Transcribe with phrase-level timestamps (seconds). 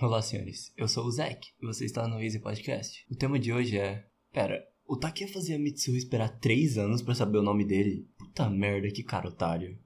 [0.00, 0.72] Olá, senhores.
[0.76, 3.04] Eu sou o Zack e você está no Easy Podcast.
[3.10, 4.04] O tema de hoje é.
[4.32, 8.06] Pera, o Takia fazia Mitsuo esperar 3 anos pra saber o nome dele?
[8.18, 9.78] Puta merda, que cara otário.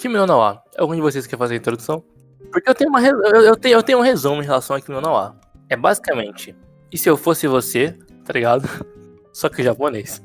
[0.00, 0.62] Kimi no Nawa.
[0.78, 2.04] Algum de vocês quer fazer a introdução?
[2.52, 4.80] Porque eu tenho, uma, re- eu, eu tenho, eu tenho um resumo em relação a
[4.80, 5.40] Kimi no Nawa.
[5.68, 6.54] É basicamente,
[6.92, 7.92] e se eu fosse você,
[8.24, 8.68] tá ligado?
[9.32, 10.22] Só que japonês.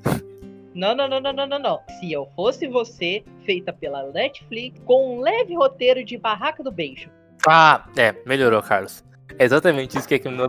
[0.76, 1.80] Não, não, não, não, não, não, não.
[2.00, 7.10] Se eu fosse você, feita pela Netflix, com um leve roteiro de Barraca do Beijo.
[7.48, 9.04] Ah, é, melhorou, Carlos.
[9.40, 10.46] É exatamente isso que é Kimi no.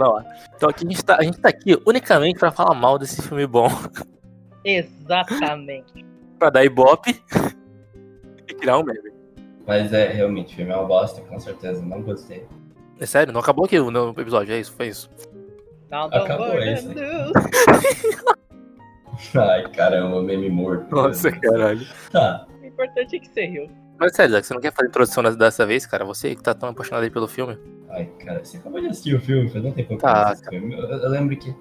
[0.56, 3.46] Então aqui a gente tá, a gente tá aqui unicamente pra falar mal desse filme
[3.46, 3.68] bom.
[4.64, 6.04] Exatamente.
[6.39, 7.20] pra dar ibope
[8.48, 9.12] e criar um meme.
[9.67, 12.46] Mas é, realmente, o filme é uma bosta, com certeza, não gostei.
[13.00, 15.11] É sério, não acabou aqui o no episódio, é isso, foi isso.
[15.90, 16.75] Não, Acabou worry,
[19.34, 20.95] Ai, caramba, meme morto.
[20.95, 21.86] Nossa, caralho.
[22.11, 23.70] Tá, O importante é que você riu.
[23.98, 26.04] Mas sério, Zack, você não quer fazer introdução dessa- dessa vez, cara?
[26.04, 27.58] Você que tá tão apaixonado aí pelo filme.
[27.90, 30.74] Ai, cara, você acabou de assistir o filme, faz um tempo que eu Tá, filme.
[30.74, 31.54] Eu, eu lembro que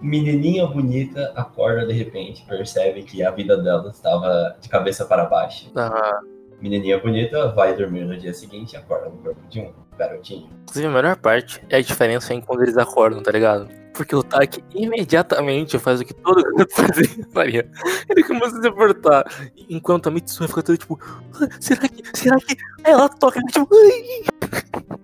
[0.00, 5.70] menininha bonita acorda de repente, percebe que a vida dela estava de cabeça para baixo.
[5.74, 6.20] Ah,
[6.60, 10.48] Menininha bonita vai dormir no dia seguinte e acorda no corpo de um garotinho.
[10.62, 13.68] inclusive, a melhor parte é a diferença em quando eles acordam, tá ligado?
[13.92, 17.70] Porque o Taki imediatamente faz o que todo garoto fazia- faria.
[18.10, 19.24] Ele começa a se portar.
[19.70, 20.98] Enquanto a Mitsuha fica toda tipo,
[21.40, 22.02] "Ah, será que.
[22.18, 22.56] Será que.
[22.82, 24.24] Aí ela toca, tipo, ai,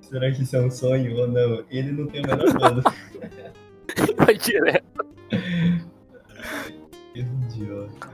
[0.03, 1.63] Será que isso é um sonho ou não?
[1.71, 2.83] Ele não tem o menor medo.
[4.17, 4.85] vai direto.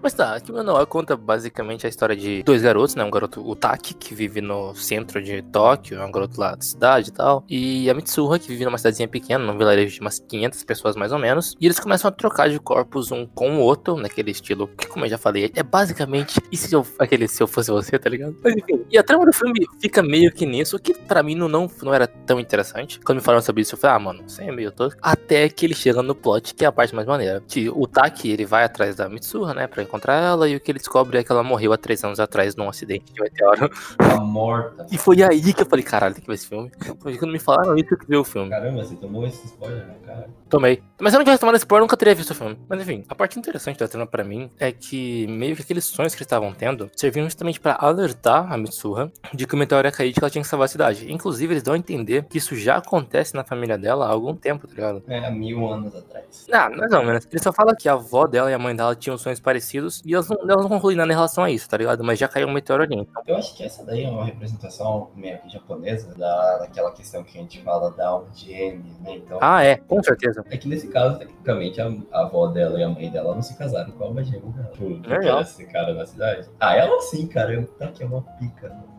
[0.03, 3.05] Mas tá, aqui o manual conta basicamente a história de dois garotos, né?
[3.05, 6.63] Um garoto, o Taki, que vive no centro de Tóquio, é um garoto lá da
[6.63, 7.45] cidade e tal.
[7.49, 11.13] E a Mitsuha, que vive numa cidadezinha pequena, num vilarejo de umas 500 pessoas mais
[11.13, 11.55] ou menos.
[11.61, 15.05] E eles começam a trocar de corpos um com o outro, naquele estilo que, como
[15.05, 18.37] eu já falei, é basicamente e se eu, aquele se eu fosse você, tá ligado?
[18.43, 18.85] Mas enfim.
[18.91, 21.93] E a trama do filme fica meio que nisso, que pra mim não, não, não
[21.93, 23.01] era tão interessante.
[23.01, 25.01] Quando me falaram sobre isso, eu falei, ah, mano, isso é meio tosco.
[25.03, 27.43] Até que ele chega no plot, que é a parte mais maneira.
[27.47, 30.70] Que o Taki, ele vai atrás da Mitsuha, né, pra encontrar ela, e o que
[30.70, 33.70] ele descobre é que ela morreu há três anos atrás num acidente de meteoro.
[33.98, 34.86] Tá morta.
[34.91, 36.70] E foi aí que eu falei, caralho, tem que ver esse filme.
[37.01, 38.51] Foi quando me falaram isso que eu vi o filme.
[38.51, 40.29] Caramba, você tomou esse spoiler, né, cara?
[40.48, 40.80] Tomei.
[41.01, 42.57] Mas se eu não tivesse tomado spoiler, eu nunca teria visto o filme.
[42.68, 46.14] Mas enfim, a parte interessante da trama pra mim é que meio que aqueles sonhos
[46.14, 49.92] que eles estavam tendo serviam justamente pra alertar a Mitsuha de que o meteoro ia
[49.92, 51.12] cair e que ela tinha que salvar a cidade.
[51.12, 54.68] Inclusive, eles dão a entender que isso já acontece na família dela há algum tempo,
[54.68, 55.02] tá ligado?
[55.08, 56.46] É, há mil anos atrás.
[56.52, 57.27] Ah, mais ou menos.
[57.30, 59.55] Ele só fala que a avó dela e a mãe dela tinham sonhos parecidos
[60.05, 62.02] e elas não, elas não concluem nada em relação a isso, tá ligado?
[62.05, 62.96] Mas já caiu um meteoro ali.
[62.96, 67.22] Então, Eu acho que essa daí é uma representação meio que japonesa da, daquela questão
[67.22, 69.17] que a gente fala da gêmea, né?
[69.17, 70.44] Então, ah, é, com certeza.
[70.50, 73.56] é que nesse caso, tecnicamente, a, a avó dela e a mãe dela não se
[73.56, 74.68] casaram com a gêmea dela.
[74.77, 75.40] Por, por Legal.
[75.40, 76.48] esse cara na cidade.
[76.61, 77.52] Ah, ela sim, cara.
[77.55, 78.68] Eu, tá que é uma pica.
[78.68, 78.95] Ser-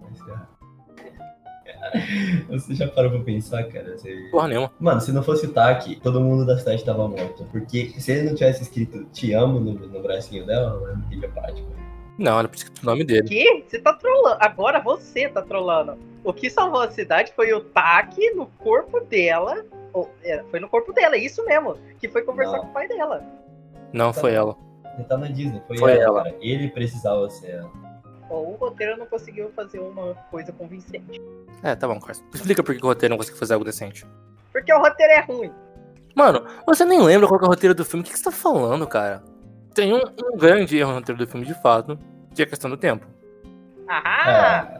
[2.50, 3.98] Você já parou pra pensar, cara?
[3.98, 4.28] Você...
[4.32, 4.72] Porra nenhuma.
[4.80, 7.46] Mano, se não fosse o Taki, todo mundo da cidade tava morto.
[7.52, 11.30] Porque se ele não tivesse escrito te amo no, no bracinho dela, ela não teria
[11.30, 11.68] prática.
[12.18, 13.28] Não, era por isso que o nome dele.
[13.28, 13.64] Que?
[13.68, 14.38] Você tá trolando.
[14.40, 15.98] Agora você tá trolando.
[16.24, 19.64] O que salvou a cidade foi o taque no corpo dela.
[19.94, 21.78] Ou, é, foi no corpo dela, é isso mesmo.
[22.00, 22.62] Que foi conversar Não.
[22.62, 23.24] com o pai dela.
[23.94, 24.56] Não, foi ela.
[24.96, 26.24] Ele tá na Disney, foi, Foi ela, ela.
[26.24, 26.36] cara.
[26.42, 27.72] Ele precisava ser ela.
[28.30, 31.22] Ou o roteiro não conseguiu fazer uma coisa convincente.
[31.64, 32.24] É, tá bom, Carlos.
[32.34, 34.06] Explica por que o roteiro não conseguiu fazer algo decente.
[34.52, 35.52] Porque o roteiro é ruim.
[36.16, 38.02] Mano, você nem lembra qual que é o roteiro do filme.
[38.02, 39.24] O que, que você tá falando, cara?
[39.74, 41.98] Tem um, um grande erro no roteiro do filme, de fato,
[42.34, 43.06] que é a questão do tempo.
[43.88, 44.77] Ah!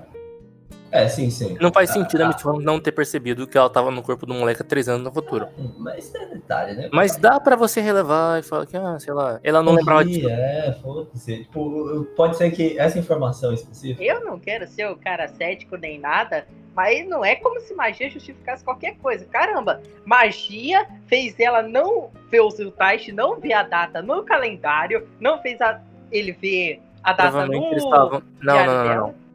[0.92, 1.08] É.
[1.08, 1.58] sim, sim.
[1.60, 4.26] Não faz Ah, sentido a ah, Mitsuha não ter percebido que ela tava no corpo
[4.26, 5.48] do moleque há três anos no futuro.
[5.58, 6.90] hum, Mas isso é detalhe, né?
[6.92, 10.30] Mas dá pra você relevar e falar que, ah, sei lá, ela não lembrava disso.
[10.30, 11.44] É, foda-se.
[11.44, 14.04] Tipo, pode ser que essa informação específica.
[14.04, 18.10] Eu não quero ser o cara cético nem nada, mas não é como se magia
[18.10, 19.26] justificasse qualquer coisa.
[19.26, 25.42] Caramba, magia fez ela não ver os Zultaish, não ver a data no calendário, não
[25.42, 25.82] fez a-
[26.12, 28.22] ele ver a data Provavelmente no eles estavam.
[28.42, 29.27] Não, não, não, não.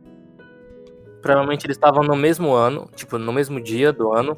[1.22, 4.36] Provavelmente eles estavam no mesmo ano, tipo, no mesmo dia do ano,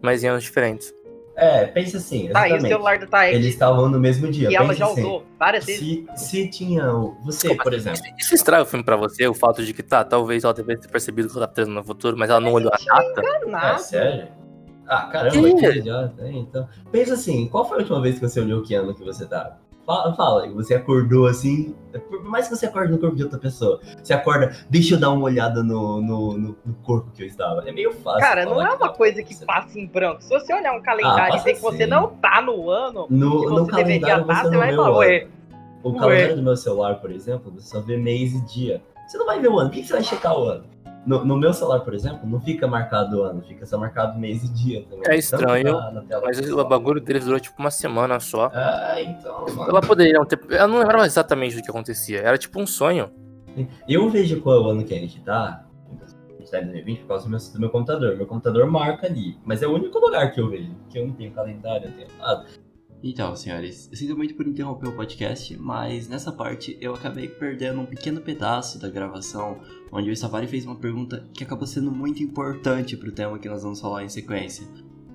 [0.00, 0.94] mas em anos diferentes.
[1.34, 2.68] É, pensa assim, Tá, e o exatamente.
[2.72, 4.48] celular do Taek, Eles estavam no mesmo dia.
[4.48, 5.80] que ela já assim, usou várias vezes.
[5.80, 7.16] Se, se tinha o.
[7.24, 8.00] Você, por exemplo.
[8.18, 10.88] Isso estraga o filme pra você, o fato de que, tá, talvez ela devesse ter
[10.88, 13.22] percebido que ela tava trazendo no futuro, mas ela não olhou a data.
[13.26, 13.78] É Nada.
[13.78, 14.28] sério?
[14.86, 15.66] Ah, caramba, Que?
[15.78, 16.28] idiota.
[16.28, 19.24] Então, pensa assim, qual foi a última vez que você olhou que ano que você
[19.26, 19.56] tá?
[19.84, 21.74] Fala, fala, você acordou assim,
[22.08, 25.10] por mais que você acorde no corpo de outra pessoa, você acorda, deixa eu dar
[25.10, 27.68] uma olhada no, no, no- no corpo que eu estava.
[27.68, 28.20] É meio fácil.
[28.20, 28.92] Cara, não é uma não.
[28.94, 30.22] coisa que passa em branco.
[30.22, 33.40] Se você olhar um calendário Ah, e ver que você não tá no ano No,
[33.40, 35.30] que no você deveria calendário estar, você você não vai falar, o ué, ano.
[35.82, 35.98] O Ué.
[35.98, 38.80] calendário do meu celular, por exemplo, você só vê mês e dia.
[39.08, 39.68] Você não vai ver o ano.
[39.68, 40.64] Por que que você vai checar o ano?
[41.06, 44.42] No, no meu celular, por exemplo, não fica marcado o ano, fica só marcado mês
[44.44, 45.02] e dia também.
[45.08, 48.50] É estranho, Tanto na- na Mas o bagulho deles durou tipo uma semana só.
[48.54, 49.70] Ah, então, mano.
[49.70, 50.38] Ela poderia não ter.
[50.50, 52.20] Eu não lembrava exatamente do que acontecia.
[52.20, 53.10] Era tipo um sonho.
[53.88, 57.00] Eu vejo qual é o ano que a gente tá, a gente tá em 2020,
[57.00, 58.16] por causa do meu, do meu computador.
[58.16, 61.12] Meu computador marca ali, mas é o único lugar que eu vejo, que eu não
[61.14, 62.46] tenho calendário, eu tenho nada.
[63.04, 67.80] Então, senhores, eu sinto muito por interromper o podcast, mas nessa parte eu acabei perdendo
[67.80, 69.60] um pequeno pedaço da gravação,
[69.90, 73.64] onde o Safari fez uma pergunta que acabou sendo muito importante pro tema que nós
[73.64, 74.68] vamos falar em sequência.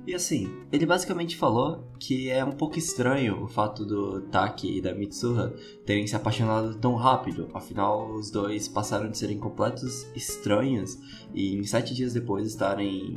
[0.05, 4.81] E assim, ele basicamente falou que é um pouco estranho o fato do Taki e
[4.81, 5.53] da Mitsuha
[5.85, 10.97] terem se apaixonado tão rápido, afinal os dois passaram de serem completos estranhos
[11.33, 13.15] e em sete dias depois estarem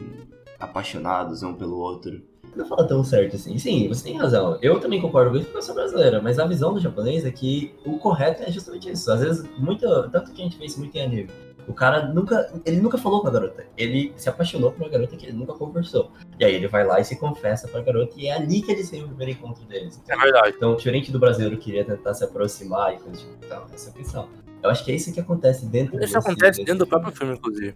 [0.60, 2.29] apaixonados um pelo outro.
[2.56, 3.56] Não fala tão certo assim.
[3.58, 4.58] Sim, você tem razão.
[4.60, 7.30] Eu também concordo com isso porque eu sou brasileira, mas a visão do japonês é
[7.30, 9.10] que o correto é justamente isso.
[9.10, 11.30] Às vezes, muito, tanto que a gente vê isso muito em anime.
[11.68, 12.52] O cara nunca.
[12.66, 13.64] Ele nunca falou com a garota.
[13.76, 16.10] Ele se apaixonou por uma garota que ele nunca conversou.
[16.38, 18.90] E aí ele vai lá e se confessa pra garota, e é ali que eles
[18.90, 20.02] têm o primeiro encontro deles.
[20.08, 20.54] É verdade.
[20.56, 23.92] Então, diferente do brasileiro que queria tentar se aproximar e coisa tipo, então, essa é
[23.92, 24.28] a questão.
[24.62, 27.12] Eu acho que é isso que acontece dentro Isso desse- acontece desse dentro do próprio
[27.14, 27.74] filme, inclusive.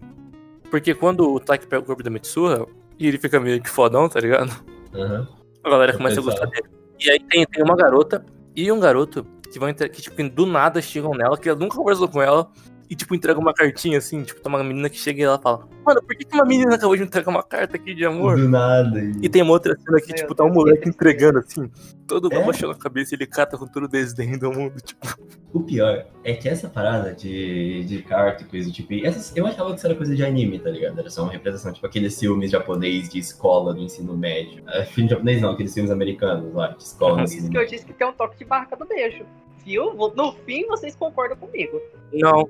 [0.69, 2.67] Porque quando o Taki pega o corpo da Mitsuha
[2.99, 4.51] e ele fica meio que fodão, tá ligado?
[4.93, 5.27] Aham.
[5.63, 6.69] A galera começa a gostar dele.
[6.99, 8.23] E aí tem, tem uma garota
[8.55, 11.75] e um garoto que vão entrar, que, tipo, do nada chegam nela, que ela nunca
[11.75, 12.49] conversou com ela.
[12.89, 15.67] E, tipo, entrega uma cartinha assim, tipo, tem uma menina que chega e ela fala,
[15.83, 18.37] mano, por que, que uma menina acabou de entregar uma carta aqui de amor?
[18.37, 19.01] Do nada.
[19.21, 21.69] E tem uma outra cena que, Meu tipo, tá um moleque entregando assim,
[22.07, 22.37] todo É?
[22.37, 25.17] abaixando a cabeça e ele cata com todo o desdém do mundo, tipo.
[25.51, 28.93] O pior é que essa parada de, de carta e coisa tipo.
[28.93, 30.99] e essas- eu achava que isso era coisa de anime, tá ligado?
[30.99, 34.61] Era só uma representação, tipo aqueles filmes japonês de escola do ensino médio.
[34.67, 37.65] É, filme japonês não, aqueles filmes americanos lá, de escola do ensino Isso que eu
[37.65, 39.25] disse que tem um toque de barraca do beijo.
[39.65, 39.93] Viu?
[40.15, 41.81] No fim, vocês concordam comigo.
[42.13, 42.47] Não.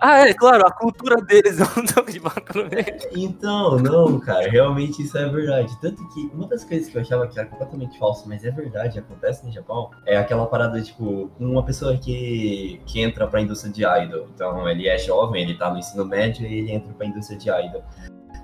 [0.00, 2.98] Ah, é, claro, a cultura deles é um toque de meio.
[3.16, 5.76] Então, não, cara, realmente isso é verdade.
[5.80, 8.98] Tanto que uma das coisas que eu achava que era completamente falso, mas é verdade,
[8.98, 13.84] acontece no Japão, é aquela parada, tipo, uma pessoa que, que entra pra indústria de
[13.84, 14.28] idol.
[14.34, 17.50] Então, ele é jovem, ele tá no ensino médio e ele entra pra indústria de
[17.50, 17.82] idol.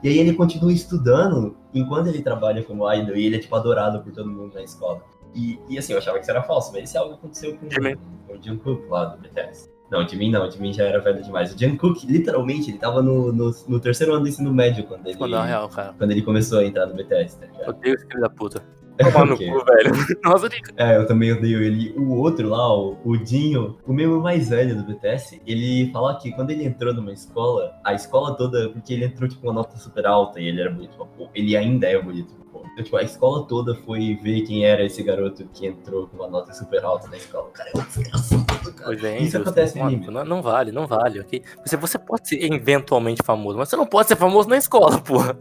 [0.03, 4.03] E aí ele continua estudando enquanto ele trabalha como idol e ele é, tipo, adorado
[4.03, 5.03] por todo mundo na escola.
[5.35, 7.57] E, e assim, eu achava que isso era falso, mas isso é algo que aconteceu
[7.57, 7.97] com, Jimin.
[8.27, 9.74] com o Jungkook lá do BTS.
[9.95, 11.55] Não, o Jimin não, o Jimin já era velho demais.
[11.55, 15.17] O Jungkook, literalmente, ele tava no, no, no terceiro ano do ensino médio quando ele,
[15.17, 15.95] uma real, cara.
[15.97, 17.69] quando ele começou a entrar no BTS, tá ligado?
[17.69, 18.61] Odeio esse filho da puta.
[18.99, 19.93] Toma no cu, velho.
[20.25, 20.69] Nossa, Nico.
[20.77, 21.95] É, eu também odeio ele.
[21.97, 26.33] O outro lá, o, o Dinho, o membro mais velho do BTS, ele fala que
[26.33, 30.07] quando ele entrou numa escola, a escola toda, porque ele entrou tipo uma nota super
[30.07, 32.44] alta e ele era bonito pra ele ainda é bonito.
[32.75, 36.27] Então, tipo, a escola toda foi ver quem era esse garoto que entrou com uma
[36.27, 37.47] nota super alta na escola.
[37.47, 38.99] O cara é um desgraçado, cara.
[38.99, 40.07] Gente, Isso acontece mano, anime.
[40.11, 41.41] não, não vale, não vale, ok?
[41.65, 45.39] Você, você pode ser eventualmente famoso, mas você não pode ser famoso na escola, porra.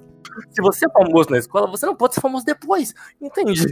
[0.51, 3.65] Se você é famoso na escola, você não pode ser famoso depois, entende?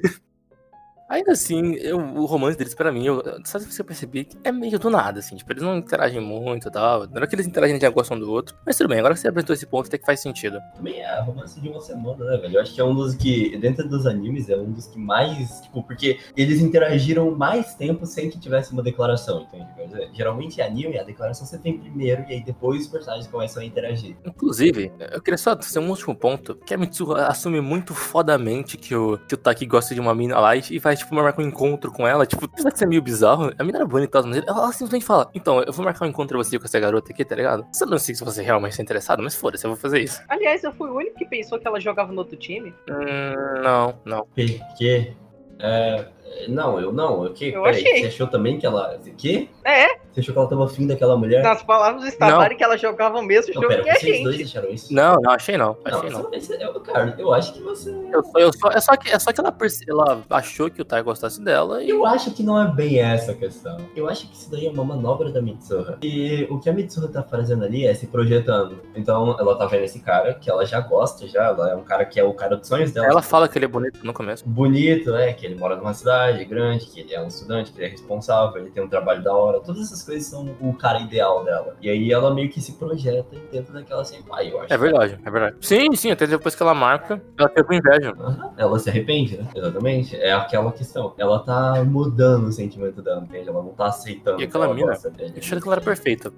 [1.12, 4.52] Ainda assim, eu- o romance deles, pra mim, eu, sabe se você perceber que é
[4.52, 7.02] meio do nada, assim, tipo, eles não interagem muito e tal.
[7.08, 8.56] Na hora que eles interagem, eles já gostam do outro.
[8.66, 10.58] Mas tudo bem, agora que você apresentou esse ponto, até que faz sentido.
[10.74, 12.56] Também é romance de uma semana, né, velho?
[12.56, 15.60] Eu acho que é um dos que, dentro dos animes, é um dos que mais,
[15.60, 19.68] tipo, porque eles interagiram mais tempo sem que tivesse uma declaração, entende?
[20.14, 23.66] Geralmente em anime, a declaração você tem primeiro, e aí depois os personagens começam a
[23.66, 24.16] interagir.
[24.26, 28.96] Inclusive, eu queria só fazer um último ponto, que a Mitsuha assume muito fodamente que
[28.96, 31.48] o, que o Taki gosta de uma mina lá e e vai, tipo, marcar um
[31.48, 33.52] encontro com ela, tipo, isso vai ser meio bizarro.
[33.58, 36.38] A mina era bonita, mas ela, ela simplesmente fala, então, eu vou marcar um encontro
[36.38, 37.66] você com essa garota aqui, tá ligado?
[37.72, 40.22] Você não sei se você realmente está interessado, mas foda-se, eu vou fazer isso.
[40.30, 42.74] Aliás, eu fui o único que pensou que ela jogava no outro time.
[42.90, 44.28] Hum, não, não.
[44.36, 45.14] Porque.
[45.60, 46.08] É,
[46.48, 47.24] não, eu não.
[47.26, 48.02] Eu, que, Eu peraí, achei.
[48.02, 48.98] Você achou também que ela.
[49.18, 49.50] Que?
[49.64, 51.44] É, Você achou que ela tava afim daquela mulher?
[51.44, 54.24] nas palavras do Stabari que ela jogava o mesmo Não, jogo pera, que a vocês
[54.24, 54.48] dois gente.
[54.58, 54.94] acharam isso?
[54.94, 56.30] Não, não, achei não, Não, achei não.
[56.34, 57.90] esse- cara, eu acho que você.
[58.12, 60.86] Eu, eu só, é, só que, é só que ela, perce- ela achou que o
[60.86, 61.90] Tai gostasse dela e.
[61.90, 63.78] Eu acho que não é bem essa a questão.
[63.96, 65.98] Eu acho que isso daí é uma manobra da Mitsuha.
[66.02, 68.80] E o que a Mitsuha tá fazendo ali é se projetando.
[68.96, 71.46] Então ela tá vendo esse cara que ela já gosta, já.
[71.46, 73.08] Ela é um cara que é o cara dos sonhos dela.
[73.08, 74.44] Ela fala que ele é bonito no começo.
[74.48, 75.34] bonito, né?
[75.34, 78.62] Que ele mora numa cidade grande, que ele é um estudante, que ele é responsável,
[78.62, 79.60] ele tem um trabalho da hora.
[79.60, 81.76] Todas essas coisas são o cara ideal dela.
[81.82, 84.74] E aí ela meio que se projeta dentro daquela senpai, eu acho.
[84.74, 85.56] É verdade, é verdade.
[85.62, 88.14] Sim, sim, até depois que ela marca, ela fica com inveja.
[88.20, 89.48] Aham, Ela se arrepende, né?
[89.56, 90.16] Exatamente.
[90.16, 91.14] É aquela questão.
[91.18, 93.50] Ela tá mudando o sentimento dela, entende?
[93.50, 95.00] Ela não tá aceitando E aquela que ela mina.
[95.20, 96.32] Eu achei que ela era perfeita.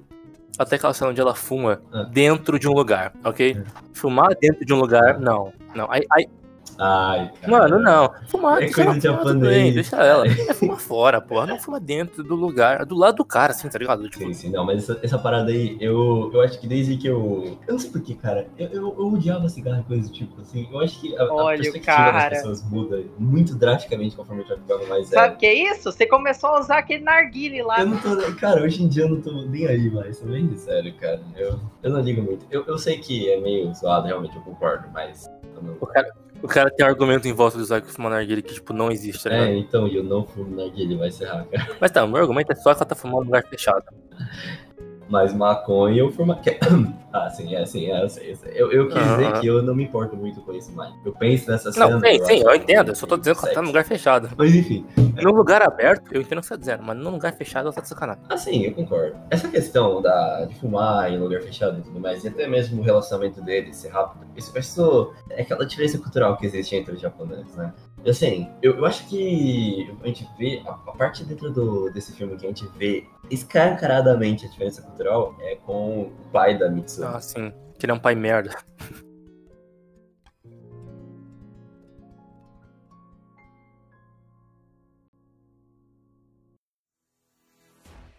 [0.58, 2.04] Até aquela cena onde ela fuma Ah.
[2.04, 3.58] dentro de um lugar, ok?
[3.92, 5.52] Fumar dentro de um lugar, não.
[5.74, 5.88] Não.
[5.90, 6.28] Aí, aí,
[6.80, 7.52] Ai, cara.
[7.52, 8.12] Mano, não.
[8.28, 9.40] Fumar, É coisa tudo japonês.
[9.54, 10.26] bem, deixa ela.
[10.50, 11.46] É fumar fora, porra.
[11.46, 14.10] Não fuma dentro do lugar, do lado do cara, assim, tá ligado?
[14.10, 17.08] Tipo, Sim, sim, não, mas essa, essa parada aí, eu, eu acho que desde que
[17.08, 17.58] eu.
[17.68, 18.48] Eu não sei porquê, cara.
[18.58, 20.68] Eu, eu, eu odiava cigarro e coisa do tipo, assim.
[20.72, 22.30] Eu acho que a, a Olha, perspectiva cara.
[22.30, 25.34] das pessoas muda muito drasticamente conforme eu já ficava mais Sabe velho.
[25.34, 25.92] o que é isso?
[25.92, 27.80] Você começou a usar aquele narguile lá.
[27.80, 28.16] Eu não tô.
[28.36, 31.22] Cara, hoje em dia eu não tô nem aí mais, tô bem sério, cara.
[31.36, 32.46] Eu, eu não ligo muito.
[32.50, 35.30] Eu, eu sei que é meio zoado, realmente, eu concordo, mas.
[35.56, 36.10] eu não- o cara,
[36.44, 39.30] o cara tem um argumento em volta do Zack fumando narguilha que, tipo, não existe,
[39.30, 39.48] ligado?
[39.48, 41.78] É, então, e eu não fumo narguilha, vai ser cara.
[41.80, 43.86] Mas tá, o meu argumento é só que ela tá fumando em lugar fechado.
[45.14, 46.36] Mas maconha eu fumo.
[47.14, 48.72] Ah, sim, é, sim, é, eu sei, eu.
[48.72, 49.40] Eu, eu quis dizer Aham.
[49.40, 50.92] que eu não me importo muito com isso mais.
[51.06, 52.00] Eu penso nessa Não, cena.
[52.00, 52.88] sim, sim, acho eu entendo.
[52.90, 54.32] Eu só tô dizendo que ela tá num lugar fechado.
[54.36, 54.84] Mas enfim,
[55.22, 57.74] Num lugar aberto, eu entendo o que você tá dizendo, mas num lugar fechado ela
[57.76, 58.24] tá de sacanagem.
[58.30, 59.16] assim, eu concordo.
[59.30, 62.84] Essa questão da, de fumar em lugar fechado e tudo mais, e até mesmo o
[62.84, 67.56] relacionamento dele ser rápido, isso, isso é aquela diferença cultural que existe entre os japoneses,
[67.56, 67.72] né?
[68.06, 72.36] Assim, eu, eu acho que a gente vê, a, a parte dentro do, desse filme
[72.36, 77.06] que a gente vê escancaradamente a diferença cultural é com o pai da Mitsu.
[77.06, 77.54] Ah, sim.
[77.80, 78.54] Que ele é um pai merda.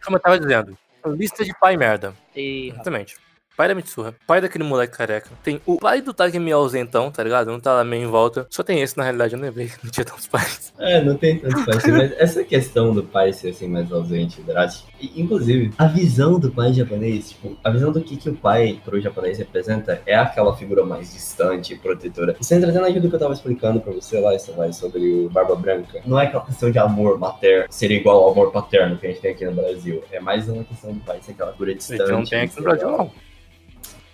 [0.03, 0.75] Como eu tava dizendo,
[1.05, 2.13] lista de pai merda.
[2.35, 3.17] E, Exatamente.
[3.55, 5.29] Pai da Mitsuha, pai daquele moleque careca.
[5.41, 7.49] Tem o pai do Takemi ausentão, tá ligado?
[7.49, 8.45] Não tá lá meio em volta.
[8.49, 10.73] Só tem esse, na realidade, eu não lembrei que não tinha tantos pais.
[10.77, 14.41] É, não tem tanto pai assim, mas essa questão do pai ser assim mais ausente,
[14.41, 14.89] drástico.
[14.99, 18.81] E, inclusive, a visão do pai japonês, tipo, a visão do que, que o pai
[18.83, 22.35] pro japonês representa é aquela figura mais distante, protetora.
[22.37, 25.29] Isso entra até naquilo que eu tava explicando pra você lá, isso vai sobre o
[25.29, 26.01] Barba Branca.
[26.05, 29.21] Não é aquela questão de amor materno, ser igual ao amor paterno que a gente
[29.21, 30.03] tem aqui no Brasil.
[30.11, 32.01] É mais uma questão do pai ser aquela figura distante.
[32.01, 33.24] gente não tem aqui no Brasil, não.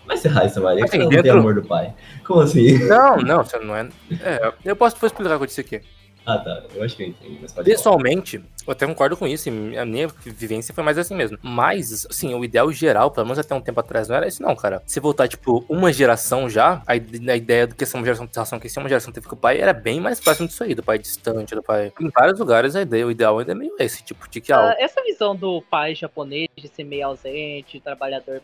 [0.06, 1.94] Mas você raiz, Maria, Assim, que não tem dentro- amor do pai.
[2.26, 2.78] Como assim?
[2.88, 3.88] Não, não, você não é.
[4.22, 5.82] É, eu posso explicar o que eu disse aqui.
[6.26, 6.64] Ah, tá.
[6.76, 7.64] Eu acho que eu entendi, mas pode falar.
[7.66, 11.38] Pessoalmente, eu até concordo com isso, e a minha vivência foi mais assim mesmo.
[11.42, 14.56] Mas, assim, o ideal geral, pelo menos até um tempo atrás, não era isso não,
[14.56, 14.82] cara.
[14.86, 18.26] Se voltar, tipo, uma geração já, a, ide- a ideia do que ser uma geração
[18.26, 20.64] de relação que se uma geração teve com o pai era bem mais próximo disso
[20.64, 21.92] aí, do pai distante, do pai...
[22.00, 24.72] Em vários lugares a ideia, o ideal ainda é meio esse, tipo, de que, ah,
[24.72, 28.42] ah, essa visão do pai japonês de ser meio ausente, trabalhador e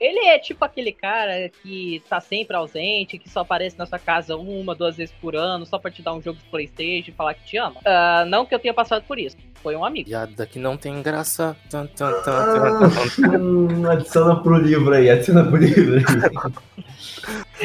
[0.00, 4.36] ele é tipo aquele cara que tá sempre ausente, que só aparece na sua casa
[4.36, 7.34] uma, duas vezes por ano, só pra te dar um jogo de Playstation e falar
[7.34, 7.80] que te ama.
[7.84, 9.27] Ah, não que eu tenha passado por isso,
[9.62, 10.08] foi um amigo.
[10.08, 11.56] piada que não tem graça.
[11.70, 12.12] Tan, tan.
[13.38, 16.04] Hum, adiciona pro livro aí, adiciona pro livro aí.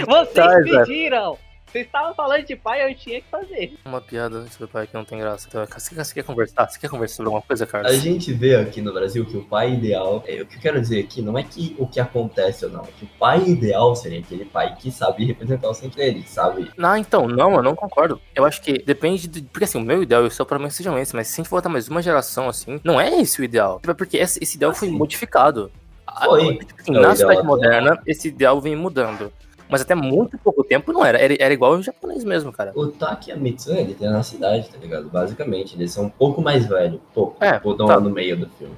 [0.05, 1.39] Vocês Tá, exato.
[1.73, 3.73] Vocês estavam falando de pai, eu tinha que fazer.
[3.83, 5.47] Uma piada sobre o pai que não tem graça.
[5.49, 6.69] Então, Você, você quer conversar?
[6.69, 7.95] Você quer conversar sobre alguma coisa, A Carlos?
[7.95, 10.99] gente vê aqui no Brasil que o pai ideal, é, o que eu quero dizer
[11.03, 14.45] aqui não é que o que acontece ou não, que o pai ideal seria aquele
[14.45, 16.71] pai que sabe representar o centro dele, sabe?
[16.77, 18.21] Não, então, não, eu não concordo.
[18.35, 19.41] Eu acho que depende de.
[19.41, 21.43] Porque assim, o meu ideal, eu sou pra mim que sejam esse, mas se a
[21.43, 23.79] gente voltar mais uma geração assim, não é esse o ideal.
[23.79, 25.71] Tipo, é porque esse, esse ideal foi modificado.
[26.05, 26.55] A- Foi.
[26.57, 27.45] tipo assim, É o na ideal sociedade atual.
[27.57, 29.33] moderna, esse ideal vem mudando.
[29.69, 31.17] Mas até muito pouco tempo não era.
[31.17, 32.71] Era, era igual o japonês mesmo, cara.
[32.75, 35.09] O Takemitsu, ele tem na cidade, tá ligado?
[35.09, 37.95] Basicamente, eles são um pouco mais velhos, pouco, É, tipo, tão tá.
[37.95, 38.75] lá no meio do filme.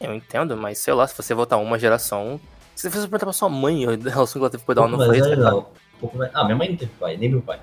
[0.00, 2.40] Eu entendo, mas sei lá, se você voltar uma geração.
[2.74, 4.98] Se você perguntar pra sua mãe a relação que ela teve com o Pouco não
[5.06, 5.58] foi essa, não.
[5.58, 5.64] Um
[6.00, 6.30] pouco mais...
[6.34, 7.60] Ah, minha mãe não teve pai, nem meu pai.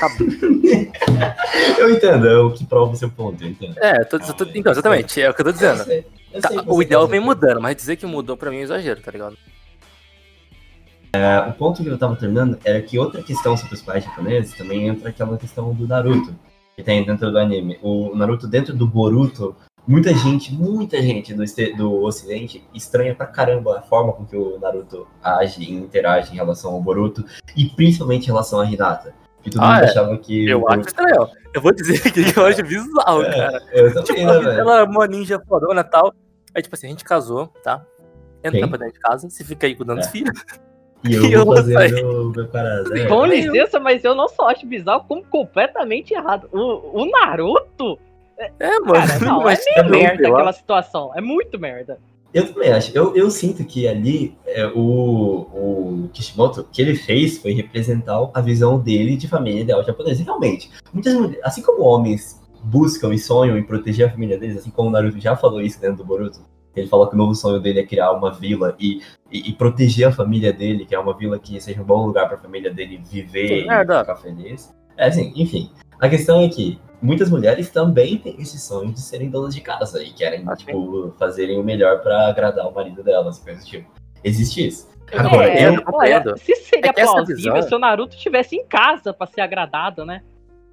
[0.00, 0.08] Tá
[1.78, 3.76] eu entendo, é o que prova o seu ponto, eu entendo.
[3.78, 5.84] É, eu tô, eu tô- então, exatamente, é o que eu tô Eu dizendo.
[5.84, 8.58] sei, eu Tá, sei que o ideal vem mudando, mas dizer que mudou pra mim
[8.58, 9.36] é exagero, tá ligado?
[11.48, 14.88] O ponto que eu tava terminando era que outra questão sobre os pais japoneses também
[14.88, 16.34] entra aquela questão do Naruto,
[16.74, 17.78] que tem dentro do anime.
[17.82, 19.54] O Naruto dentro do Boruto,
[19.86, 21.44] muita gente, muita gente do,
[21.76, 26.36] do ocidente estranha pra caramba a forma com que o Naruto age e interage em
[26.36, 27.24] relação ao Boruto,
[27.56, 29.14] e principalmente em relação a Hinata.
[29.42, 29.84] Que todo Ah, mundo é.
[29.84, 30.48] achava que.
[30.48, 31.28] Eu acho estranho.
[31.54, 33.62] Eu vou dizer que eu acho bizarro, cara.
[33.72, 34.50] Eu também, Tipo, né, velho?
[34.60, 36.12] ela é uma ninja fodona e tal.
[36.52, 37.80] Aí, tipo assim, a gente casou, tá?
[38.42, 38.68] Entra Quem?
[38.68, 40.10] pra dentro de casa, você fica aí cuidando dos É.
[40.10, 40.42] filhos.
[41.08, 42.88] E eu E eu vou meu, meu parada.
[42.90, 43.06] né?
[43.06, 46.48] Com licença, mas eu não só acho bizarro, como completamente errado.
[46.52, 47.98] O, o Naruto,
[48.38, 48.92] É, mano.
[48.94, 50.34] cara, não, é mas meio merda lá.
[50.36, 51.12] aquela situação.
[51.14, 51.98] É muito merda.
[52.34, 52.90] Eu também acho.
[52.94, 58.28] Eu, eu sinto que ali é, o, o Kishimoto, o que ele fez foi representar
[58.34, 60.20] a visão dele de família ideal japonesa.
[60.20, 64.58] E realmente, muitas mulheres, assim como homens buscam e sonham em proteger a família deles,
[64.58, 66.40] assim como o Naruto já falou isso dentro do Boruto,
[66.80, 70.08] ele falou que o novo sonho dele é criar uma vila e, e, e proteger
[70.08, 72.72] a família dele, que é uma vila que seja um bom lugar para a família
[72.72, 74.00] dele viver e Merda.
[74.00, 74.74] ficar feliz.
[74.96, 75.70] É assim, enfim.
[76.00, 80.02] A questão é que muitas mulheres também têm esse sonho de serem donas de casa
[80.02, 80.66] e querem, Ah, sim.
[80.66, 83.90] tipo, fazerem o melhor pra agradar o marido delas, coisas do tipo.
[84.24, 84.88] Existe isso.
[85.12, 86.36] Agora, É, eu, compreendo.
[86.38, 90.22] se seria É plausível visão- se o Naruto estivesse em casa pra ser agradado, né?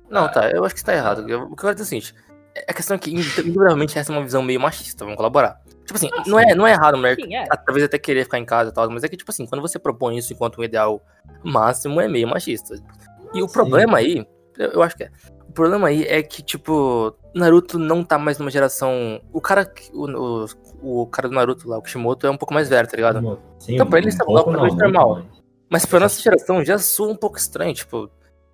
[0.10, 1.20] Não, tá, eu acho que você tá errado.
[1.20, 2.16] O que eu quero dizer é o seguinte:
[2.56, 5.62] é a questão é que, indubitavelmente, essa é uma visão meio machista, vamos colaborar.
[5.86, 7.46] Tipo assim, Ah, não, é, não é errado, mulher, Sim, é.
[7.66, 9.78] talvez até querer ficar em casa e tal, mas é que, tipo assim, quando você
[9.78, 11.02] propõe isso enquanto um ideal
[11.44, 12.76] máximo, é meio machista.
[13.34, 13.54] E o Sim.
[13.54, 14.26] problema aí,
[14.58, 15.12] eu, acho que é.
[15.50, 19.22] O problema aí é que, tipo, Naruto não tá mais numa geração.
[19.32, 19.72] O cara.
[19.94, 20.46] O,
[20.82, 23.40] o, o cara do Naruto lá, o Kishimoto, é um pouco mais velho, tá ligado?
[23.60, 25.26] Sim, Então, pra ele, um isso é algo não, normal.
[25.70, 28.10] Mas pra nossa geração já soa um pouco estranho, tipo.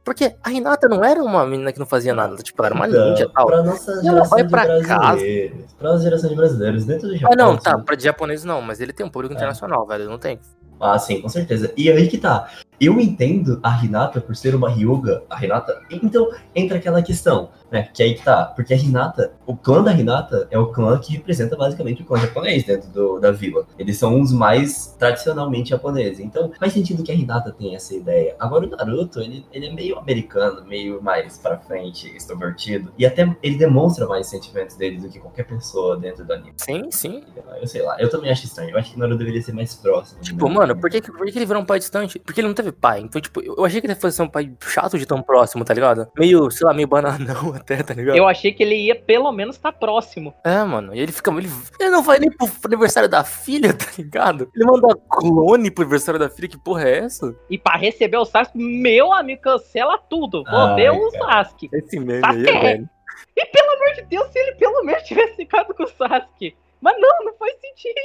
[0.10, 2.88] Porque a Hinata não era uma menina que não fazia nada, tipo, ela era uma
[2.88, 3.46] Então, ninja e tal.
[3.46, 5.74] Pra nossa ela geração vai de pra brasileiros.
[5.78, 7.30] Pra nossa geração de brasileiros, dentro do Japão.
[7.32, 9.38] Ah, não, tá, assim, pra japonês não, mas ele tem um público É.
[9.38, 10.40] internacional, velho, não tem.
[10.80, 11.72] Ah, sim, com certeza.
[11.78, 12.50] E aí que tá.
[12.80, 15.24] Eu entendo a Hinata por ser uma Ryuga.
[15.30, 15.82] A Hinata.
[15.90, 17.90] Então, entra aquela questão, né?
[17.94, 18.46] Que aí que tá.
[18.56, 22.18] Porque a Hinata, o clã da Hinata é o clã que representa basicamente o clã
[22.20, 23.66] japonês dentro do- da vila.
[23.78, 26.20] Eles são os mais tradicionalmente japoneses.
[26.20, 28.36] Então, faz sentido que a Hinata tenha essa ideia.
[28.40, 32.92] Agora, o Naruto, ele, ele é meio americano, meio mais pra frente, extrovertido.
[32.98, 36.54] E até ele demonstra mais sentimentos dele do que qualquer pessoa dentro do anime.
[36.58, 37.24] Sim, sim.
[37.62, 38.70] Eu sei lá, eu também acho estranho.
[38.72, 40.22] Eu acho que o Naruto deveria ser mais próximo.
[40.22, 40.56] Tipo, né?
[40.56, 42.20] mano, por que, por que ele virou um pai distante?
[42.20, 43.00] Porque ele não teve pai.
[43.02, 45.74] Então, tipo, eu achei que ele fosse ser um pai chato de tão próximo, tá
[45.74, 46.10] ligado?
[46.18, 48.18] Meio, sei lá, meio bananão até, tá ligado?
[48.18, 50.34] Eu achei que ele ia pelo menos estar próximo.
[50.44, 50.94] É, mano.
[50.94, 51.32] E ele fica.
[51.32, 51.50] Ele,
[51.80, 54.50] ele não vai nem pro aniversário da filha, tá ligado?
[54.56, 57.36] Ele manda clone pro aniversário da filha, que porra é essa?
[57.50, 60.44] E pra receber o Sasuke, meu amigo, cancela tudo.
[60.44, 61.12] Vou ver o.
[61.12, 61.70] Sasuke.
[61.74, 62.90] Esse meme aí é velho.
[63.36, 66.56] E pelo amor de Deus, se ele pelo menos tivesse ficado com o Sasuke.
[66.82, 68.00] Mas não, não faz sentido.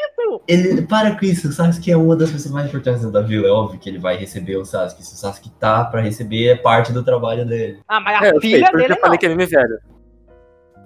[0.49, 3.47] Ele, para com isso, o Sasuke é uma das pessoas mais importantes da vila.
[3.47, 5.05] É óbvio que ele vai receber o Sasuke.
[5.05, 7.81] Se o Sasuke tá pra receber, é parte do trabalho dele.
[7.87, 9.19] Ah, mas a É, eu sei, filha isso dele eu falei não.
[9.19, 9.79] que é meme velho.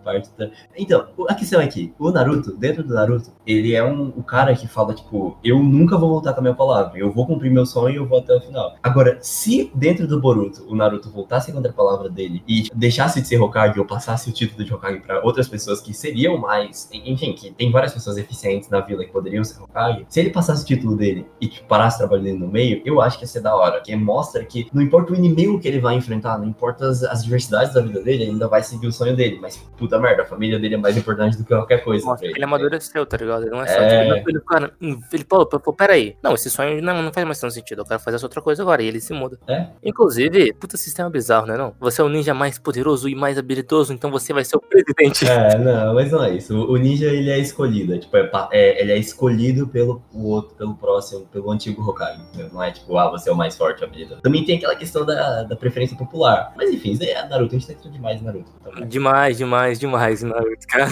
[0.04, 0.50] Parte da...
[0.76, 4.54] Então, a questão é que o Naruto, dentro do Naruto, ele é um, o cara
[4.54, 6.98] que fala, tipo, eu nunca vou voltar com a minha palavra.
[6.98, 8.74] Eu vou cumprir meu sonho e eu vou até o final.
[8.82, 13.20] Agora, se dentro do Boruto o Naruto voltasse contra a palavra dele e tipo, deixasse
[13.20, 16.88] de ser Hokage ou passasse o título de Hokage pra outras pessoas que seriam mais.
[16.92, 20.06] Enfim, que tem várias pessoas eficientes na vila que poderiam ser Hokage.
[20.08, 23.00] Se ele passasse o título dele e tipo, parasse o trabalho dele no meio, eu
[23.00, 23.76] acho que ia ser da hora.
[23.78, 27.24] Porque mostra que não importa o inimigo que ele vai enfrentar, não importa as, as
[27.24, 29.38] diversidades da vida dele, ele ainda vai seguir o sonho dele.
[29.40, 29.56] Mas
[29.88, 32.04] puta merda, a família dele é mais importante do que qualquer coisa.
[32.04, 33.42] Nossa, ele amadureceu, tá ligado?
[33.42, 33.80] Ele não é só.
[33.80, 34.14] É.
[34.14, 36.16] Tipo, ele, cara, ele falou, pô, pô, peraí.
[36.22, 37.80] Não, esse sonho não, não faz mais tanto sentido.
[37.80, 38.82] Eu quero fazer essa outra coisa agora.
[38.82, 39.38] E ele se muda.
[39.48, 39.66] É.
[39.82, 41.56] Inclusive, puta sistema bizarro, né?
[41.56, 41.74] Não?
[41.80, 45.26] Você é o ninja mais poderoso e mais habilidoso, então você vai ser o presidente.
[45.28, 46.56] É, não, mas não é isso.
[46.56, 47.94] O o ninja, ele é escolhido.
[47.94, 52.20] É, tipo, é, é- ele é escolhido pelo o outro, pelo próximo, pelo antigo Hokage.
[52.52, 54.20] Não é tipo, ah, você é o mais forte, habilidoso.
[54.20, 56.52] Também tem aquela questão da, da preferência popular.
[56.56, 57.54] Mas enfim, isso é Naruto.
[57.54, 58.50] A gente tá entrando demais em Naruto.
[58.62, 58.86] também.
[58.86, 60.86] Demais, demais, demais, Naruto, cara.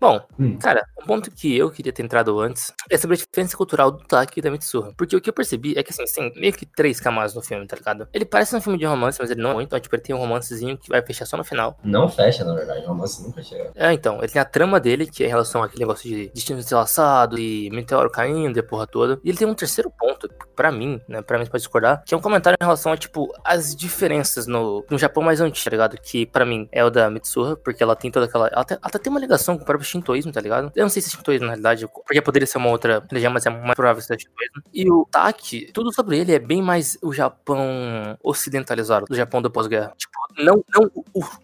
[0.00, 0.58] Bom, Hum.
[0.58, 3.98] cara, um ponto que eu queria ter entrado antes é sobre a diferença cultural do
[4.04, 4.92] Taki e da Mitsuha.
[4.96, 7.66] Porque o que eu percebi é que, assim, tem meio que três camadas no filme,
[7.66, 8.08] tá ligado?
[8.12, 9.66] Ele parece um filme de romance, mas ele não é muito.
[9.68, 11.78] Então, tipo, ele tem um romancezinho que vai fechar só no final.
[11.82, 12.84] Não fecha, na verdade.
[12.84, 13.72] O romance nunca chega.
[13.74, 16.60] É, então, ele tem a trama dele, que é em relação àquele negócio de destino
[16.60, 19.20] entrelaçado e meteoro caindo e porra toda.
[19.24, 22.14] E ele tem um terceiro ponto, pra mim, né, pra mim você pode discordar, que
[22.14, 25.70] é um comentário em relação a, tipo, as diferenças no, no Japão mais antigo, tá
[25.70, 25.98] ligado?
[26.00, 28.48] Que pra mim é o da Mitsuha, porque ela tem toda aquela...
[28.48, 30.72] Ela, até, ela até tem uma ligação com o próprio shintoísmo, tá ligado?
[30.74, 33.46] Eu não sei se é shintoísmo, na realidade, porque poderia ser uma outra religião, mas
[33.46, 34.62] é mais provável ser shintoísmo.
[34.72, 39.50] E o Taki, tudo sobre ele é bem mais o Japão ocidentalizado, do Japão do
[39.50, 39.92] pós-guerra.
[39.96, 40.90] Tipo, não, não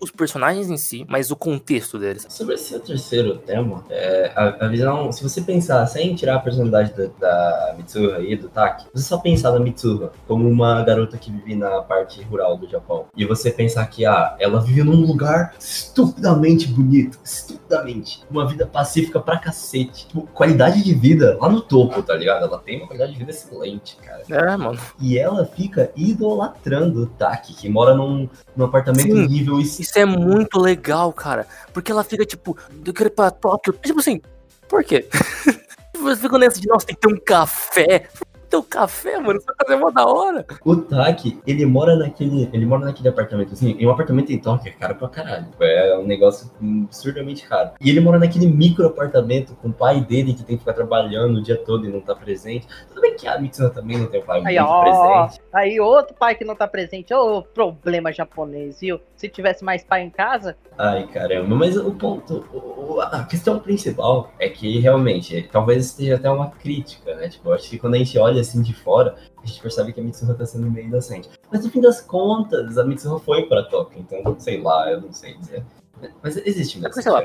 [0.00, 2.26] os personagens em si, mas o contexto deles.
[2.28, 6.92] Sobre esse terceiro tema, é, a, a visão, se você pensar, sem tirar a personalidade
[6.94, 11.30] da, da Mitsuha e do Taki, você só pensar na Mitsuha como uma garota que
[11.30, 15.54] vive na parte rural do Japão, e você pensar que, ah, ela vive num lugar
[15.58, 22.02] estupidamente bonito, estupidamente, uma vida pacífica pra cacete, tipo, qualidade de vida lá no topo,
[22.02, 22.44] tá ligado?
[22.44, 24.22] Ela tem uma qualidade de vida excelente, cara.
[24.28, 24.78] É, mano.
[25.00, 29.26] E ela fica idolatrando o Taki, que mora num, num apartamento Sim.
[29.26, 31.46] nível Isso é muito legal, cara.
[31.72, 33.72] Porque ela fica, tipo, eu quero ir pra Tóquio.
[33.72, 34.20] Tipo assim,
[34.68, 35.08] por quê?
[36.00, 38.08] Você fica nessa de, nossa, tem que ter um café.
[38.54, 39.38] Tem um café, mano.
[39.40, 40.46] Essa casa é mó da hora.
[40.64, 42.48] O Taki, ele mora naquele.
[42.52, 43.74] Ele mora naquele apartamento assim.
[43.78, 45.46] E um apartamento em Tóquio é caro pra caralho.
[45.60, 47.70] É um negócio absurdamente caro.
[47.80, 51.38] E ele mora naquele micro apartamento com o pai dele que tem que ficar trabalhando
[51.38, 52.66] o dia todo e não tá presente.
[52.88, 54.82] Tudo bem que a Mitsuha também não tem um pai Aí, muito ó,
[55.24, 55.42] presente.
[55.52, 57.12] aí outro pai que não tá presente.
[57.12, 59.00] Ô, problema japonês, viu?
[59.16, 61.54] Se tivesse mais pai em casa, Ai, caramba.
[61.54, 62.44] Mas o ponto.
[62.52, 67.28] o- o- a questão principal é que realmente, talvez esteja até uma crítica, né?
[67.28, 70.00] Tipo, eu acho que quando a gente olha assim de fora, a gente percebe que
[70.00, 71.28] a Mitsuha tá sendo meio inocente.
[71.50, 75.12] Mas no fim das contas, a Mitsuha foi pra Tóquio, então sei lá, eu não
[75.12, 75.64] sei dizer.
[76.22, 77.02] Mas existe mesmo.
[77.02, 77.22] Sei lá,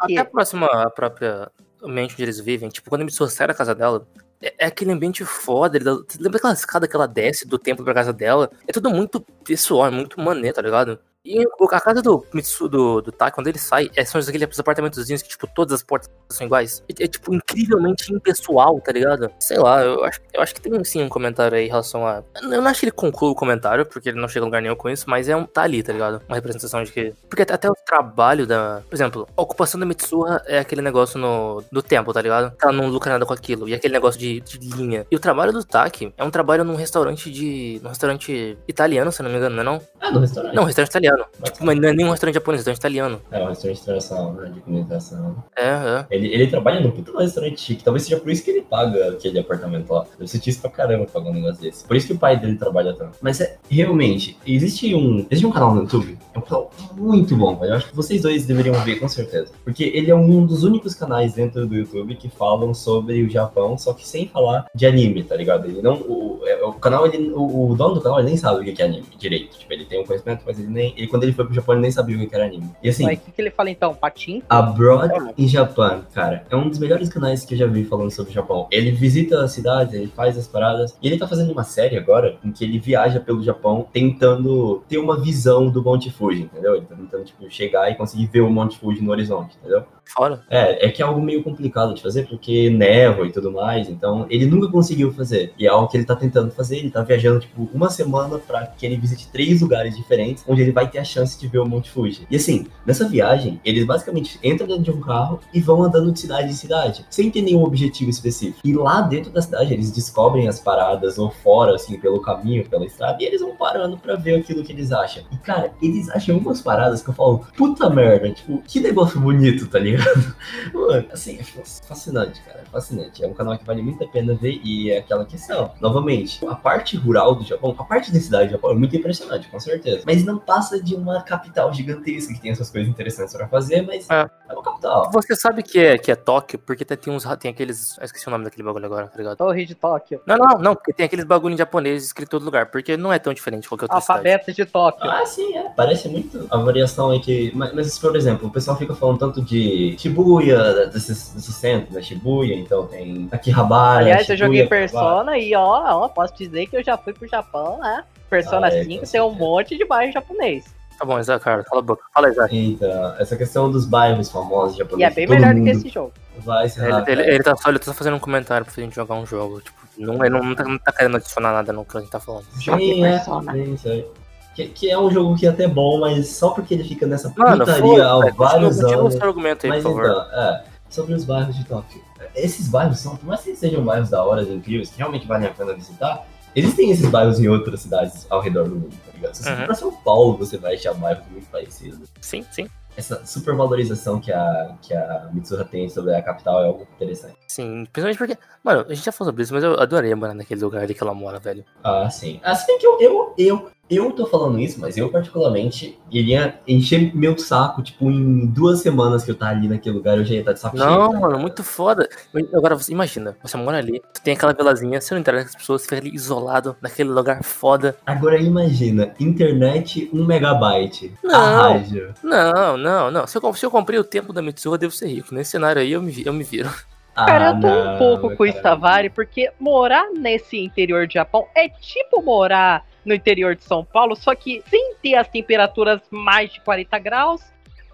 [0.00, 1.50] Até a próxima, a própria
[1.84, 4.06] mente onde eles vivem, tipo, quando a pessoa sai da casa dela,
[4.42, 5.78] é, é aquele ambiente foda.
[5.78, 8.50] dá- lembra aquela escada que ela desce do templo pra casa dela?
[8.66, 10.98] É tudo muito pessoal, é muito maneiro, tá ligado?
[11.26, 15.22] E a casa do Mitsu, do, do Taki, quando ele sai, é, são aqueles apartamentozinhos
[15.22, 16.84] que, tipo, todas as portas são iguais.
[16.88, 19.30] É, é, tipo, incrivelmente impessoal, tá ligado?
[19.40, 22.22] Sei lá, eu acho, eu acho que tem sim um comentário aí em relação a.
[22.40, 24.76] Eu não acho que ele conclua o comentário, porque ele não chega a lugar nenhum
[24.76, 26.22] com isso, mas é um, tá ali, tá ligado?
[26.28, 27.12] Uma representação de que.
[27.28, 28.82] Porque até, o trabalho da.
[28.88, 32.54] Por exemplo, a ocupação da Mitsuha é aquele negócio no, do tempo, tá ligado?
[32.62, 33.68] Ela não lucra nada com aquilo.
[33.68, 35.06] E aquele negócio de, de linha.
[35.10, 37.80] E o trabalho do Taki é um trabalho num restaurante de.
[37.82, 39.82] num restaurante italiano, se não me engano, não é não?
[40.00, 40.54] Ah, no restaurante.
[40.54, 41.15] Não, restaurante italiano.
[41.44, 43.20] Tipo, mas não é nem um restaurante japonês, é um restaurante italiano.
[43.30, 45.44] É, um restaurante internacional, né, de comunicação.
[45.56, 46.06] É, é.
[46.10, 47.84] Ele, ele trabalha num puta restaurante chique.
[47.84, 50.06] Talvez seja por isso que ele paga aquele apartamento lá.
[50.18, 51.84] Deve ser difícil pra caramba pagar um negócio desse.
[51.84, 53.18] Por isso que o pai dele trabalha tanto.
[53.20, 55.26] Mas é, realmente, existe um.
[55.30, 56.18] Existe um canal no YouTube.
[56.34, 57.72] É um canal muito bom, velho.
[57.72, 59.52] Eu acho que vocês dois deveriam ver, com certeza.
[59.64, 63.76] Porque ele é um dos únicos canais dentro do YouTube que falam sobre o Japão,
[63.78, 65.66] só que sem falar de anime, tá ligado?
[65.66, 65.94] Ele não.
[65.94, 67.30] O, é, o canal, ele.
[67.30, 69.58] O, o dono do canal ele nem sabe o que é anime direito.
[69.58, 70.94] Tipo, ele tem um conhecimento, mas ele nem.
[70.96, 72.70] Ele, quando ele foi pro Japão, ele nem sabia o que era anime.
[72.82, 73.04] E assim.
[73.04, 73.94] Mas o que, que ele fala então?
[73.94, 74.42] Patim?
[74.48, 78.30] Abroad in Japan, cara, é um dos melhores canais que eu já vi falando sobre
[78.30, 78.66] o Japão.
[78.70, 80.96] Ele visita as cidades, ele faz as paradas.
[81.02, 84.98] E ele tá fazendo uma série agora em que ele viaja pelo Japão tentando ter
[84.98, 86.76] uma visão do Monte Fuji, entendeu?
[86.76, 89.84] Ele tá tentando, tipo, chegar e conseguir ver o Monte Fuji no horizonte, entendeu?
[90.06, 90.40] Fora.
[90.48, 94.24] É, é que é algo meio complicado de fazer, porque névoa e tudo mais, então
[94.30, 95.52] ele nunca conseguiu fazer.
[95.58, 98.66] E é algo que ele tá tentando fazer, ele tá viajando, tipo, uma semana pra
[98.66, 101.66] que ele visite três lugares diferentes, onde ele vai ter a chance de ver o
[101.66, 102.26] Monte Fuji.
[102.30, 106.20] E assim, nessa viagem, eles basicamente entram dentro de um carro e vão andando de
[106.20, 108.60] cidade em cidade, sem ter nenhum objetivo específico.
[108.64, 112.84] E lá dentro da cidade, eles descobrem as paradas, ou fora, assim, pelo caminho, pela
[112.84, 115.22] estrada, e eles vão parando pra ver aquilo que eles acham.
[115.32, 119.66] E, cara, eles acham umas paradas que eu falo, puta merda, tipo, que negócio bonito,
[119.68, 120.34] tá ligado?
[120.72, 122.62] Mano, assim, é fascinante, cara.
[122.66, 123.24] É fascinante.
[123.24, 125.70] É um canal que vale muito a pena ver e é aquela questão.
[125.80, 129.48] Novamente, a parte rural do Japão, a parte da cidade do Japão é muito impressionante,
[129.48, 130.02] com certeza.
[130.06, 134.08] Mas não passa de uma capital gigantesca que tem essas coisas interessantes pra fazer, mas
[134.10, 134.28] É.
[134.48, 135.10] é uma capital.
[135.12, 137.24] Você sabe que é, que é Tóquio, porque tem, tem uns.
[137.38, 137.96] Tem aqueles.
[137.98, 139.36] Eu esqueci o nome daquele bagulho agora, tá ligado?
[139.36, 140.20] Torre de Tóquio.
[140.26, 143.12] Não, não, não, porque tem aqueles bagulho em japonês escrito em todo lugar, porque não
[143.12, 144.02] é tão diferente de qualquer cidade.
[144.02, 145.10] Alfabeto de Tóquio.
[145.10, 145.68] Ah, sim, é.
[145.76, 146.46] Parece muito.
[146.50, 147.52] A variação que.
[147.54, 152.02] Mas, mas, por exemplo, o pessoal fica falando tanto de Shibuya, desses, desses centros, né?
[152.02, 154.00] Shibuya, então tem Akihabara.
[154.00, 155.06] Aliás, eu Shibuya, joguei Akihabara.
[155.16, 158.04] Persona e ó, ó, posso dizer que eu já fui pro Japão, né?
[158.28, 160.64] Persona Ah, é, 5 com tem um monte de bairro japonês.
[160.98, 162.02] Tá bom, Isaac, cara, cala a boca.
[162.14, 162.56] Fala, Isaac.
[162.56, 165.14] Então, essa questão dos bairros famosos E é japoneses.
[165.14, 166.12] bem melhor do que esse jogo.
[166.38, 168.94] Vai se Ele, ele, ele tá só, ele tá só fazendo um comentário pra gente
[168.96, 169.60] jogar um jogo.
[169.60, 172.18] Tipo, não, ele não, tá, não tá querendo adicionar nada no que a gente tá
[172.20, 172.44] falando.
[172.54, 174.06] Sim, é, sim, isso aí.
[174.54, 177.30] Que, que é um jogo que é até bom, mas só porque ele fica nessa
[177.36, 179.14] Mano, putaria foda, há continua, vários continua anos.
[179.14, 180.06] seu argumento aí, Mas por favor.
[180.10, 182.00] então, é, sobre os bairros de Tóquio.
[182.34, 185.50] Esses bairros são, por mais que sejam bairros da hora, incríveis, que realmente valem a
[185.52, 186.26] pena visitar,
[186.56, 189.34] existem esses bairros em outras cidades ao redor do mundo, tá ligado?
[189.34, 189.56] Se você Uhum.
[189.58, 192.08] for pra São Paulo, você vai achar bairros muito parecidos.
[192.20, 192.66] Sim, sim.
[192.96, 197.36] Essa supervalorização que a, que a Mitsuha tem sobre a capital é algo interessante.
[197.46, 200.62] Sim, principalmente porque, mano, a gente já falou sobre isso, mas eu adorei morar naquele
[200.64, 201.62] lugar ali que ela mora, velho.
[201.84, 202.40] Ah, sim.
[202.66, 207.38] Bem que eu, eu, eu, eu tô falando isso, mas eu particularmente iria encher meu
[207.38, 210.52] saco, tipo, em duas semanas que eu tá ali naquele lugar, eu já ia estar
[210.52, 210.88] de saco cheio.
[210.88, 212.08] Não, tá mano, muito foda.
[212.52, 215.56] Agora, você imagina, você mora ali, tu tem aquela vilazinha, você não interage com as
[215.56, 217.96] pessoas, você fica ali isolado, naquele lugar foda.
[218.04, 221.12] Agora imagina, internet 1 megabyte.
[221.22, 221.82] Não.
[222.22, 223.26] Não, não, não.
[223.26, 225.34] Se eu, se eu comprei o tempo da Mitsuha, eu devo ser rico.
[225.34, 226.70] Nesse cenário aí, eu me, eu me viro.
[227.14, 228.46] Cara, Ah, eu tô um não, pouco meu com o.
[228.46, 234.16] Stavari, porque morar nesse interior de Japão é tipo morar no interior de São Paulo,
[234.16, 237.40] só que sem ter as temperaturas mais de 40 graus,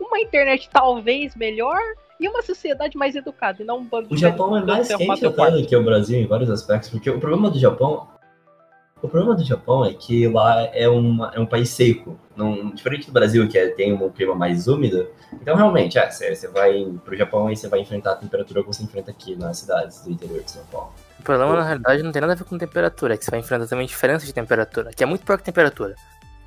[0.01, 1.79] uma internet talvez melhor
[2.19, 5.27] e uma sociedade mais educada, e não um bando O Japão é mais que quente
[5.27, 8.09] até que o Brasil em vários aspectos, porque o problema do Japão.
[9.03, 12.17] O problema do Japão é que lá é, uma, é um país seco.
[12.37, 15.09] Não, diferente do Brasil, que é- tem um clima mais úmido.
[15.33, 18.85] Então, realmente, é, você, vai pro Japão e você vai enfrentar a temperatura que você
[18.85, 20.93] enfrenta aqui nas cidades do interior de São Paulo.
[21.23, 23.39] O problema, na realidade, não tem nada a ver com temperatura, é que você vai
[23.39, 25.95] enfrentar também diferença de temperatura, que é muito pior que temperatura.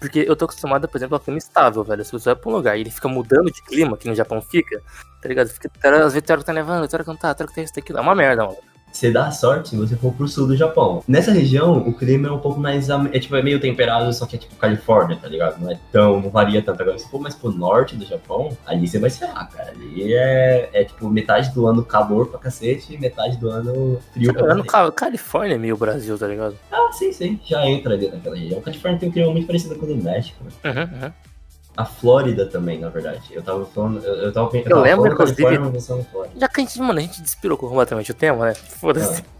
[0.01, 2.03] Porque eu tô acostumado, por exemplo, a clima estável, velho.
[2.03, 4.41] Se você vai pra um lugar e ele fica mudando de clima, que no Japão
[4.41, 4.81] fica,
[5.21, 5.47] tá ligado?
[5.47, 7.47] Fica, às vezes tem hora que tá nevando, tem hora que não tá, tem hora
[7.47, 7.99] que tem isso, tem aquilo.
[7.99, 8.57] É uma merda, mano.
[8.95, 11.03] Você dá sorte se você for pro sul do Japão.
[11.05, 12.87] Nessa região, o clima é um pouco mais.
[12.89, 15.59] É tipo, é meio temperado, só que é tipo Califórnia, tá ligado?
[15.61, 16.21] Não é tão.
[16.21, 16.81] não varia tanto.
[16.81, 19.71] Agora, se for mais pro norte do Japão, ali você vai se ferrar, cara.
[19.71, 24.33] Ali é, é tipo metade do ano calor pra cacete e metade do ano frio
[24.33, 24.67] pra No cacete.
[24.71, 26.55] Ca- Califórnia é meio Brasil, tá ligado?
[26.71, 27.37] Ah, sim, sim.
[27.45, 28.61] Já entra ali naquela região.
[28.61, 30.41] Califórnia tem um clima muito parecido com o do México.
[30.45, 30.71] né?
[30.71, 31.11] Uhum, uhum.
[31.77, 33.21] A Flórida também, na verdade.
[33.31, 34.03] Eu tava falando.
[34.03, 34.71] Eu, eu tava pensando.
[34.71, 36.29] Eu lembro, falando inclusive-.
[36.37, 38.53] Já que a gente, mano, a gente despirou completamente o tema, né?
[38.53, 39.23] Foda-se.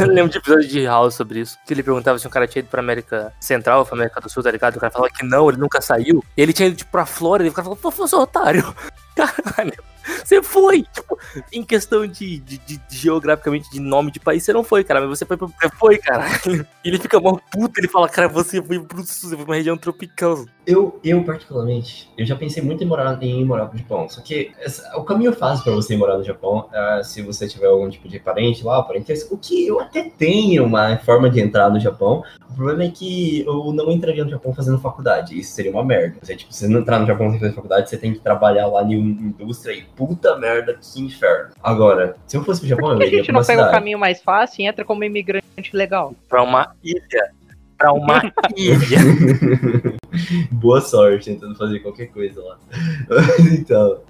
[0.00, 1.58] Eu lembro de episódio de House sobre isso.
[1.66, 4.30] Que ele perguntava se um cara tinha ido pra América Central ou pra América do
[4.30, 4.76] Sul, tá ligado?
[4.76, 6.22] O cara falava que não, ele nunca saiu.
[6.36, 7.48] E ele tinha ido tipo, pra Flórida.
[7.48, 8.74] E o cara falou, pô, você é otário.
[9.16, 9.91] Caralho.
[10.24, 10.82] Você foi.
[10.82, 11.18] Tipo,
[11.52, 15.00] em questão de, de, de- geograficamente de nome de país, você não foi, cara.
[15.00, 16.66] Mas você foi, você foi, caralho.
[16.84, 17.78] E ele fica mal puto.
[17.78, 20.44] Ele fala, cara, você foi pro sul, você foi pra uma região tropical.
[20.66, 24.08] Eu, eu, particularmente, eu já pensei muito em morar, em morar no Japão.
[24.08, 27.66] Só que essa- o caminho fácil pra você morar no Japão, é se você tiver
[27.66, 31.70] algum tipo de parente lá, parentesco, o que eu até tenho uma forma de entrar
[31.70, 32.24] no Japão.
[32.50, 35.38] O problema é que eu não entraria no Japão fazendo faculdade.
[35.38, 36.16] Isso seria uma merda.
[36.22, 38.82] Você, tipo, você não entrar no Japão sem fazer faculdade, você tem que trabalhar lá
[38.84, 41.50] em uma indústria e puta merda, que inferno.
[41.62, 43.46] Agora, se eu fosse pro Japão, Por eu que a iria gente pra uma não
[43.46, 43.78] pega o cidade.
[43.78, 46.14] caminho mais fácil e entra como imigrante legal?
[46.28, 47.30] Pra uma ilha.
[47.78, 48.22] Pra uma
[48.56, 48.98] ilha.
[50.50, 52.58] Boa sorte tentando fazer qualquer coisa lá.
[53.08, 54.00] Mas, então,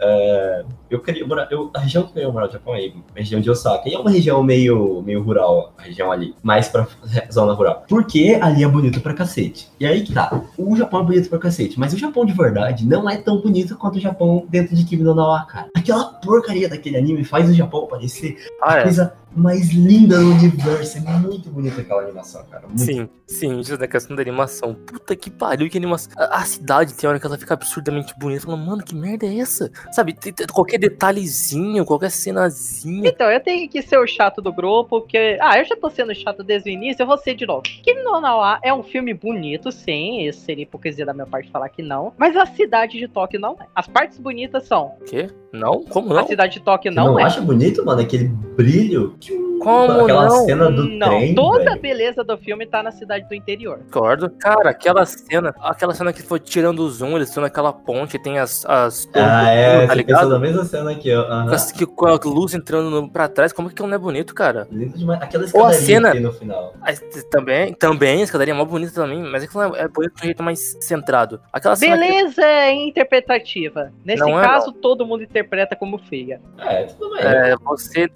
[0.00, 1.48] é, eu queria morar.
[1.50, 3.88] Eu, a região que eu queria morar no Japão é a região de Osaka.
[3.88, 6.34] E é uma região meio, meio rural, a região ali.
[6.42, 6.86] Mais pra
[7.32, 7.84] zona rural.
[7.88, 9.68] Porque ali é bonito pra cacete.
[9.80, 10.42] E aí que tá.
[10.58, 11.78] O Japão é bonito pra cacete.
[11.78, 15.02] Mas o Japão de verdade não é tão bonito quanto o Japão dentro de Kimi
[15.02, 15.68] no Na wa, cara.
[15.74, 18.82] Aquela porcaria daquele anime faz o Japão parecer Ah, é.
[18.82, 20.98] coisa mais linda do universo.
[20.98, 22.66] É muito bonita aquela animação, cara.
[22.66, 24.74] Muito Sim, sim, isso da questão da animação.
[24.74, 26.12] Puta que pariu, que animação.
[26.16, 28.46] A, a cidade tem hora que ela fica absurdamente bonita.
[28.46, 29.70] Falando, mano, que merda é essa?
[29.92, 33.08] Sabe, tem- tem qualquer detalhezinho, qualquer cenazinha.
[33.08, 35.36] Então, eu tenho que ser o chato do grupo, porque.
[35.40, 37.62] Ah, eu já tô sendo chato desde o início, eu vou ser de novo.
[37.62, 41.50] Kimi no Na wa é um filme bonito, sim, isso seria hipocrisia da minha parte
[41.50, 42.12] falar que não.
[42.16, 43.66] Mas a cidade de Tóquio não é.
[43.74, 44.94] As partes bonitas são.
[45.00, 45.28] O quê?
[45.52, 45.82] Não?
[45.84, 46.26] Como A não?
[46.26, 47.24] cidade de Tóquio não, não é.
[47.24, 48.00] acha bonito, mano?
[48.00, 49.16] Aquele brilho.
[49.60, 50.44] Como Aquela não?
[50.44, 53.78] cena do não, trem, toda a beleza do filme tá na cidade do interior.
[53.90, 54.30] Concordo.
[54.38, 58.38] Cara, aquela cena, aquela cena que foi tirando o zoom, eles estão naquela ponte, tem
[58.38, 58.64] as.
[58.66, 59.86] as Ah, é.
[59.86, 60.28] tá ligado?
[60.28, 61.24] na mesma cena aqui, ó.
[61.24, 63.98] Com as- que- com a luz entrando no, pra trás, como que aquilo não é
[63.98, 64.66] bonito, cara?
[64.70, 65.20] Lindo demais.
[65.22, 66.74] Aquela Ou a escadaria cena- que no final.
[66.82, 66.96] Aí,
[67.30, 70.24] também, também, a escadaria é mó bonita também, mas aquilo é, é bonito de um
[70.26, 71.40] jeito mais centrado.
[71.52, 71.96] Aquela cena.
[71.96, 73.92] que- Beleza é interpretativa.
[74.04, 76.40] Nesse Não é, caso, todo mundo interpreta como feia.
[76.58, 77.22] É, tudo bem.
[77.24, 78.08] É, você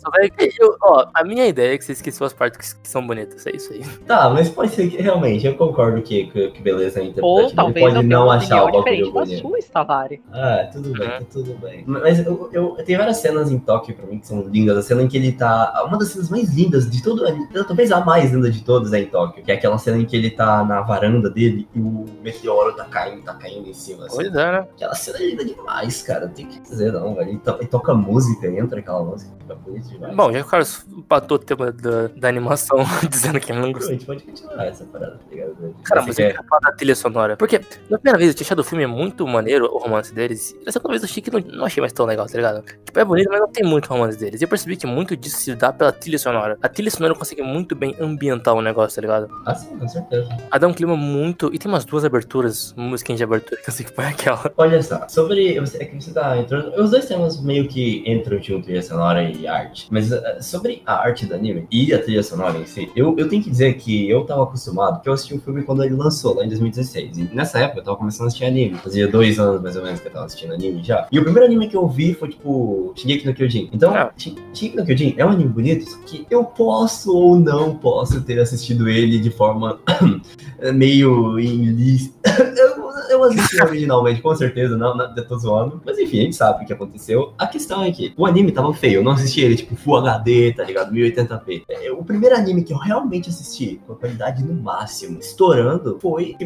[0.60, 3.46] eu- ó, a minha ideia é que você esqueceu as partes que, que são bonitas,
[3.46, 3.82] é isso aí.
[4.06, 7.46] Tá, mas pode ser que realmente, eu concordo que, que, que beleza é Ou interpretativa.
[7.46, 9.40] Ele talvez pode não achar o bagulho bonito.
[9.40, 10.22] sua, Stavari.
[10.32, 11.18] Ah, tudo bem, Uhum.
[11.18, 11.84] tá tudo bem.
[11.86, 14.76] Mas eu, eu, tem várias cenas em Tóquio pra mim que são lindas.
[14.78, 15.84] A cena em que ele tá.
[15.86, 17.22] Uma das cenas mais lindas de todo.
[17.66, 19.44] Talvez a mais linda de todas é em Tóquio.
[19.44, 22.84] Que é aquela cena em que ele tá na varanda dele e o meteoro tá
[22.84, 24.06] caindo, tá caindo em cima.
[24.06, 24.16] Assim.
[24.16, 24.66] Pois é, né?
[24.74, 26.26] Aquela cena é linda demais, cara.
[26.26, 27.30] Não tem o que dizer, não, velho.
[27.30, 30.14] Ele, to- ele toca música, entra aquela música, fica bonito demais.
[30.16, 33.68] Bom, já que o Carlos empatou o tema da, da animação, dizendo que ele não
[33.70, 33.92] a gostou.
[33.92, 35.74] gente pode continuar essa parada, tá ligado?
[35.84, 37.36] Cara, Você mas quer- eu falar da trilha sonora.
[37.36, 40.52] Porque, na primeira vez, eu tinha achado o filme muito maneiro, o romance deles.
[40.60, 42.62] E na segunda vez eu achei que não, não achei mais tão legal, tá ligado?
[42.84, 44.40] Tipo, é bonito, mas não tem muito romance deles.
[44.40, 46.58] E eu percebi que muito disso se dá pela trilha sonora.
[46.62, 49.28] A trilha sonora consegue muito bem ambientar o negócio, tá ligado?
[49.46, 50.28] Ah, sim, com certeza.
[50.50, 51.50] A dá um clima muito.
[51.54, 54.50] E tem umas duas aberturas, musiquinha de abertura, que eu sei que foi aquela.
[54.56, 55.58] Olha só, sobre.
[55.58, 56.74] É que você tá entrando.
[56.80, 59.86] Os dois temas meio que entram junto, trilha sonora e arte.
[59.90, 60.20] Mas uh,
[60.70, 63.50] sobre a arte do anime e a trilha sonora em si, eu, eu tenho que
[63.50, 66.48] dizer que eu tava acostumado, porque eu assisti o filme quando ele lançou, lá em
[66.48, 67.18] 2016.
[67.18, 68.76] E nessa época eu tava começando a assistir anime.
[68.76, 71.06] Fazia dois anos mais ou menos que eu tava assistindo anime já.
[71.10, 73.68] E o primeiro anime que eu vi foi tipo Shingeki no Kyojin.
[73.72, 74.10] Então, Ah.
[74.16, 78.20] Shi- Shingeki no Kyojin é um anime bonito, só que eu posso ou não posso
[78.22, 79.78] ter assistido ele de forma
[80.74, 82.14] meio ilícita.
[82.56, 85.80] eu, eu assisti originalmente, com certeza, não, não eu tô zoando.
[85.84, 87.32] Mas enfim, a gente sabe o que aconteceu.
[87.38, 90.52] A questão é que o anime tava feio, eu não assisti ele, tipo, Full HD,
[90.60, 90.92] tá ligado?
[90.92, 91.62] 1080p.
[91.68, 96.36] É, O primeiro anime que eu realmente assisti, com a qualidade no máximo, estourando, foi.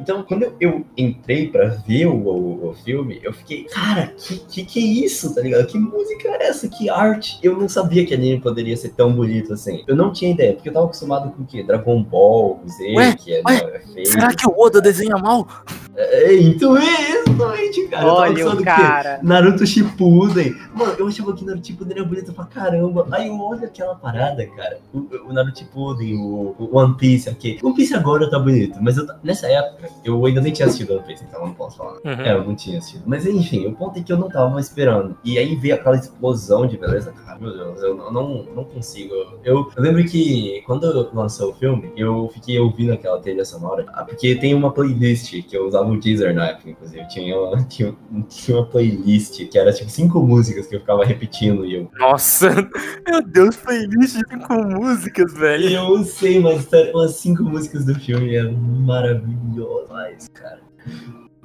[0.00, 4.38] Então, quando eu, eu entrei pra ver o, o, o filme, eu fiquei, cara, que,
[4.38, 5.66] que que é isso, tá ligado?
[5.66, 6.68] Que música é essa?
[6.68, 7.38] Que arte?
[7.42, 9.82] Eu não sabia que anime poderia ser tão bonito assim.
[9.86, 11.62] Eu não tinha ideia, porque eu tava acostumado com o quê?
[11.62, 14.06] Dragon Ball, Z, Ué, que é, ué, é feio.
[14.06, 15.48] Será que o Oda desenha mal?
[15.96, 18.02] É, então é exatamente, cara.
[18.04, 19.20] Eu tava Olha o o cara.
[19.22, 20.54] Naruto Shippuden.
[20.74, 23.06] Mano, eu achava que Naruto Shippuden era bonito pra caramba.
[23.10, 24.78] Aí eu olho aquela parada, cara.
[24.92, 27.58] O, o Naruto Shippuden, o, o One Piece, ok.
[27.62, 31.06] One Piece agora tá bonito, mas eu nessa época eu ainda nem tinha assistido One
[31.06, 31.94] Piece, então eu não posso falar.
[32.04, 32.22] Uhum.
[32.22, 33.02] É, eu não tinha assistido.
[33.06, 35.16] Mas enfim, o ponto é que eu não tava esperando.
[35.24, 37.38] E aí veio aquela explosão de beleza, cara.
[37.38, 39.14] Meu Deus, eu não, não, não consigo.
[39.44, 43.86] Eu, eu lembro que quando lançou o filme, eu fiquei ouvindo aquela trilha sonora.
[43.88, 47.06] ah, Porque tem uma playlist que eu usava o Deezer na época, inclusive.
[47.08, 47.94] Tinha uma, tinha,
[48.28, 51.90] tinha uma playlist que era tipo cinco músicas que eu ficava repetindo e eu.
[51.98, 52.50] Nossa,
[53.06, 55.70] meu Deus, playlist com músicas, velho.
[55.70, 60.60] eu sei, mas umas cinco músicas do filme eram maravilhosas, cara.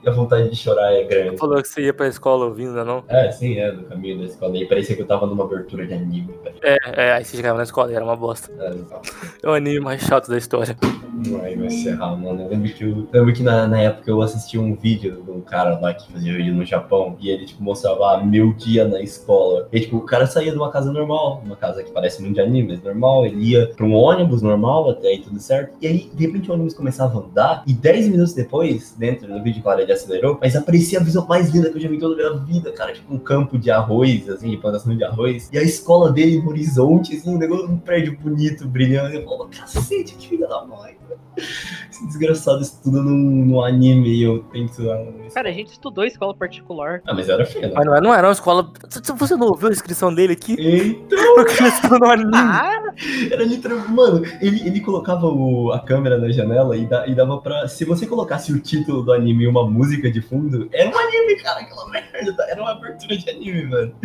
[0.06, 1.38] A vontade de chorar é grande.
[1.38, 3.04] Falou que você ia pra escola ouvindo, né, não?
[3.08, 4.58] É, sim, é, no caminho da escola.
[4.58, 6.56] E parecia que eu tava numa abertura de anime, velho.
[6.62, 8.52] É, é, aí você chegava na escola e era uma bosta.
[8.60, 8.74] É,
[9.44, 10.78] É o anime mais chato da história.
[11.42, 12.42] Ai, vai se errar, mano.
[12.42, 15.42] Eu lembro que, eu, lembro que na, na época eu assisti um vídeo de um
[15.42, 19.02] cara lá que fazia vídeo no Japão e ele, tipo, mostrava ah, meu dia na
[19.02, 19.68] escola.
[19.72, 22.42] E, tipo, o cara saía de uma casa normal, uma casa que parece muito de
[22.42, 23.26] anime, mas normal.
[23.26, 25.78] Ele ia pra um ônibus normal, até aí tudo certo.
[25.82, 29.42] E aí, de repente, o ônibus começava a andar e 10 minutos depois, dentro do
[29.42, 32.00] vídeo, claro, ele acelerou, mas aparecia a visão mais linda que eu já vi em
[32.00, 32.94] toda a minha vida, cara.
[32.94, 35.50] Tipo, um campo de arroz, assim, de plantação de arroz.
[35.52, 39.16] E a escola dele no horizonte, assim, um negócio, um prédio bonito, brilhante.
[39.16, 40.96] Eu falava, cacete, que filha da mãe.
[41.90, 44.90] Esse desgraçado estuda no, no anime e eu penso.
[44.92, 47.02] ah, Cara, a gente estudou escola particular.
[47.06, 47.74] Ah, mas era feio, né?
[47.76, 48.72] Mas não, é- não era uma escola.
[49.18, 50.56] Você não ouviu a inscrição dele aqui?
[50.60, 52.32] Então, Porque ele estudou no anime.
[52.36, 52.94] Ah,
[53.32, 53.92] era literalmente.
[53.92, 57.68] Mano, ele, ele colocava o- a câmera na janela e, da- e dava pra.
[57.68, 61.36] Se você colocasse o título do anime e uma música de fundo, era um anime,
[61.42, 62.36] cara, aquela merda.
[62.36, 62.48] tá?
[62.50, 63.96] Era uma abertura de anime, mano.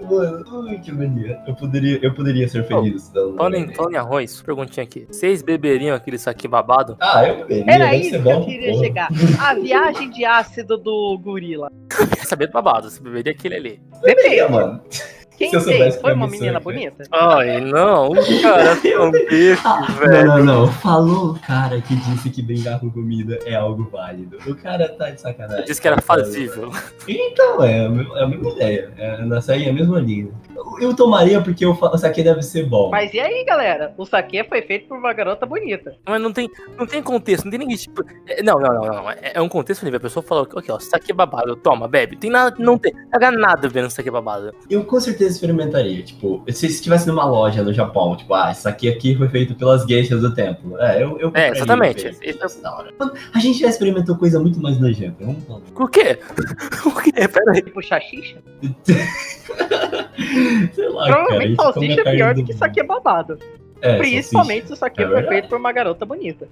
[0.00, 1.40] Mano, ai, que mania.
[1.46, 3.74] Eu poderia, eu poderia ser feliz anime.
[3.74, 5.06] falando em arroz, perguntinha aqui.
[5.10, 6.96] Vocês beberiam aquele saque babado?
[7.00, 7.72] Ah, eu beberia.
[7.72, 8.84] era isso que eu bom, queria porra.
[8.84, 9.08] chegar.
[9.40, 11.70] A viagem de ácido do gorila.
[11.88, 12.90] Quer saber do babado?
[12.90, 13.82] Você beberia aquele ali.
[14.02, 14.80] Beberia, mano.
[15.36, 17.04] Quem Se eu soubesse Foi uma menina aí, bonita?
[17.12, 18.08] Ai, não.
[18.08, 19.12] O cara é um
[19.64, 20.26] Ah, velho.
[20.26, 20.72] Não, não, não.
[20.72, 24.38] Falou o cara que disse que brincar com comida é algo válido.
[24.46, 25.64] O cara tá de sacanagem.
[25.64, 26.70] Disse que era fazível.
[27.06, 28.92] Então, é, é a mesma ideia.
[28.96, 30.28] É, na segue a mesma linha.
[30.80, 32.90] Eu, tomaria porque eu falo, isso aqui deve ser bom.
[32.90, 33.92] Mas e aí, galera?
[33.96, 35.94] O saque foi feito por uma garota bonita.
[36.06, 38.02] Mas não tem, não tem contexto, não tem ninguém, tipo.
[38.26, 39.10] é, Não, não, não, não.
[39.10, 39.98] É, é um contexto livre.
[39.98, 42.16] A pessoa falou, ok, ó, é babado, toma, bebe.
[42.16, 42.92] Tem nada, não tem.
[43.12, 44.54] Não nada vendo isso aqui é babado.
[44.70, 46.02] Eu com certeza experimentaria.
[46.02, 49.84] Tipo, se estivesse numa loja no Japão, tipo, ah, isso aqui, aqui foi feito pelas
[49.84, 50.78] geishas do templo.
[50.80, 51.18] É, eu.
[51.18, 52.08] eu compraria exatamente.
[52.08, 52.92] Isso é- Isso é da hora.
[53.34, 55.24] A gente já experimentou coisa muito mais nojenta.
[55.24, 55.60] Vamos falar.
[55.74, 56.18] O quê?
[56.86, 57.12] O quê?
[57.12, 57.62] Pera aí.
[57.62, 58.38] Tipo, xaxixa.
[60.72, 61.72] Sei lá, Provavelmente cara.
[61.72, 63.38] salsicha é pior do- que saque babado.
[63.82, 65.34] É, Principalmente se o saque É foi verdade.
[65.34, 66.48] feito por uma garota bonita.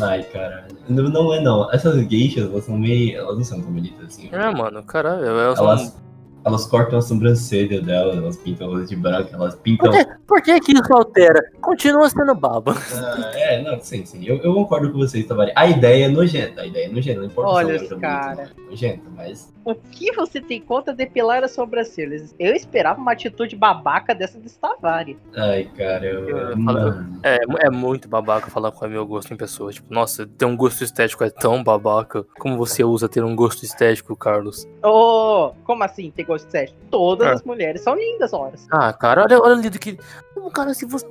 [0.00, 0.66] Ai, cara.
[0.88, 1.70] Não, não é não.
[1.70, 3.18] Essas geishas, elas são meio.
[3.18, 4.30] Elas não são tão bonitas assim.
[4.32, 6.00] É, mano, caralho, sou Elas,
[6.44, 9.90] elas cortam a sobrancelha delas, elas pintam elas de branco, elas pintam.
[9.90, 11.40] Por, que, por que que isso altera?
[11.60, 12.74] Continua sendo baba.
[12.92, 14.24] Ah, é, não, sim, sim.
[14.24, 15.52] Eu, eu concordo com vocês, Tavares.
[15.56, 18.42] A ideia é nojenta, a ideia é nojenta, não importa Olha se ela é cara.
[18.42, 19.52] é nojenta, mas.
[19.64, 22.34] O que você tem contra depilar as sobrancelhas?
[22.38, 25.16] Eu esperava uma atitude babaca dessa do Stavari.
[25.36, 26.28] Ai, cara, eu.
[26.28, 27.20] Eu- mano.
[27.22, 29.70] É, é muito babaca falar com o meu gosto em pessoa.
[29.72, 32.24] Tipo, nossa, ter um gosto estético é tão babaca.
[32.40, 34.66] Como você usa ter um gosto estético, Carlos?
[34.84, 36.74] Oh, como assim ter gosto de sexo?
[36.90, 37.32] Todas É.
[37.32, 38.66] as mulheres são lindas, horas.
[38.70, 39.96] Ah, cara, olha, olha ali do que.
[40.34, 41.06] Como, cara, se você.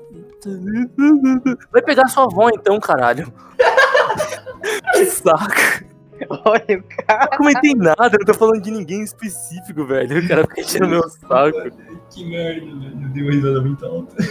[1.71, 3.31] Vai pegar sua avó então, caralho.
[4.93, 5.90] que saco.
[6.45, 7.25] Olha o cara.
[7.25, 10.19] Eu não comentei nada, eu não tô falando de ninguém específico, velho.
[10.19, 11.71] O cara fica enchendo meu saco.
[12.09, 13.01] Que merda, velho.
[13.01, 14.15] Eu dei uma risada muito alta.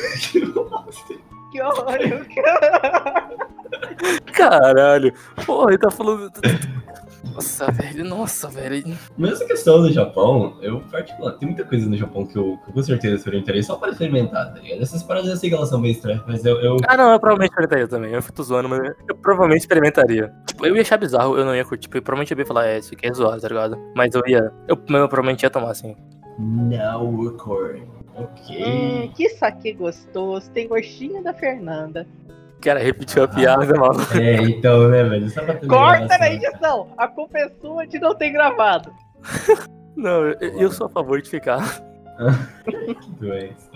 [1.50, 3.29] Que o cara.
[4.33, 5.12] Caralho.
[5.44, 6.31] Porra, ele tá falando.
[7.34, 8.96] Nossa, velho, nossa, velho.
[9.16, 12.70] Mas essa questão do Japão, eu particular, tem muita coisa no Japão que eu, que
[12.70, 14.82] eu com certeza experimentaria só para experimentar, tá ligado?
[14.82, 17.20] Essas paradas eu sei que elas são meio estranhas, mas eu, eu Ah, não, eu
[17.20, 18.12] provavelmente experimentaria também.
[18.12, 20.32] Eu tô zoando, mas eu provavelmente experimentaria.
[20.46, 21.82] Tipo, eu ia achar bizarro, eu não ia curtir.
[21.82, 23.78] Tipo, eu provavelmente ia falar, é, isso aqui é zoado, tá ligado?
[23.94, 24.52] Mas eu ia.
[24.68, 25.96] Eu, eu provavelmente ia tomar, assim.
[26.38, 27.82] Now record.
[28.16, 28.64] Ok.
[28.64, 30.50] Hum, que saque gostoso.
[30.50, 32.06] Tem gostinho da Fernanda.
[32.60, 34.16] Cara, repetiu a piada, maluco.
[34.18, 35.30] É, então, né, velho?
[35.30, 36.32] Só pra ter Corta na gravação.
[36.34, 36.88] edição.
[36.96, 38.92] A culpa é sua de não ter gravado.
[39.96, 41.82] Não, eu, eu sou a favor de ficar.
[42.64, 43.69] Que doença.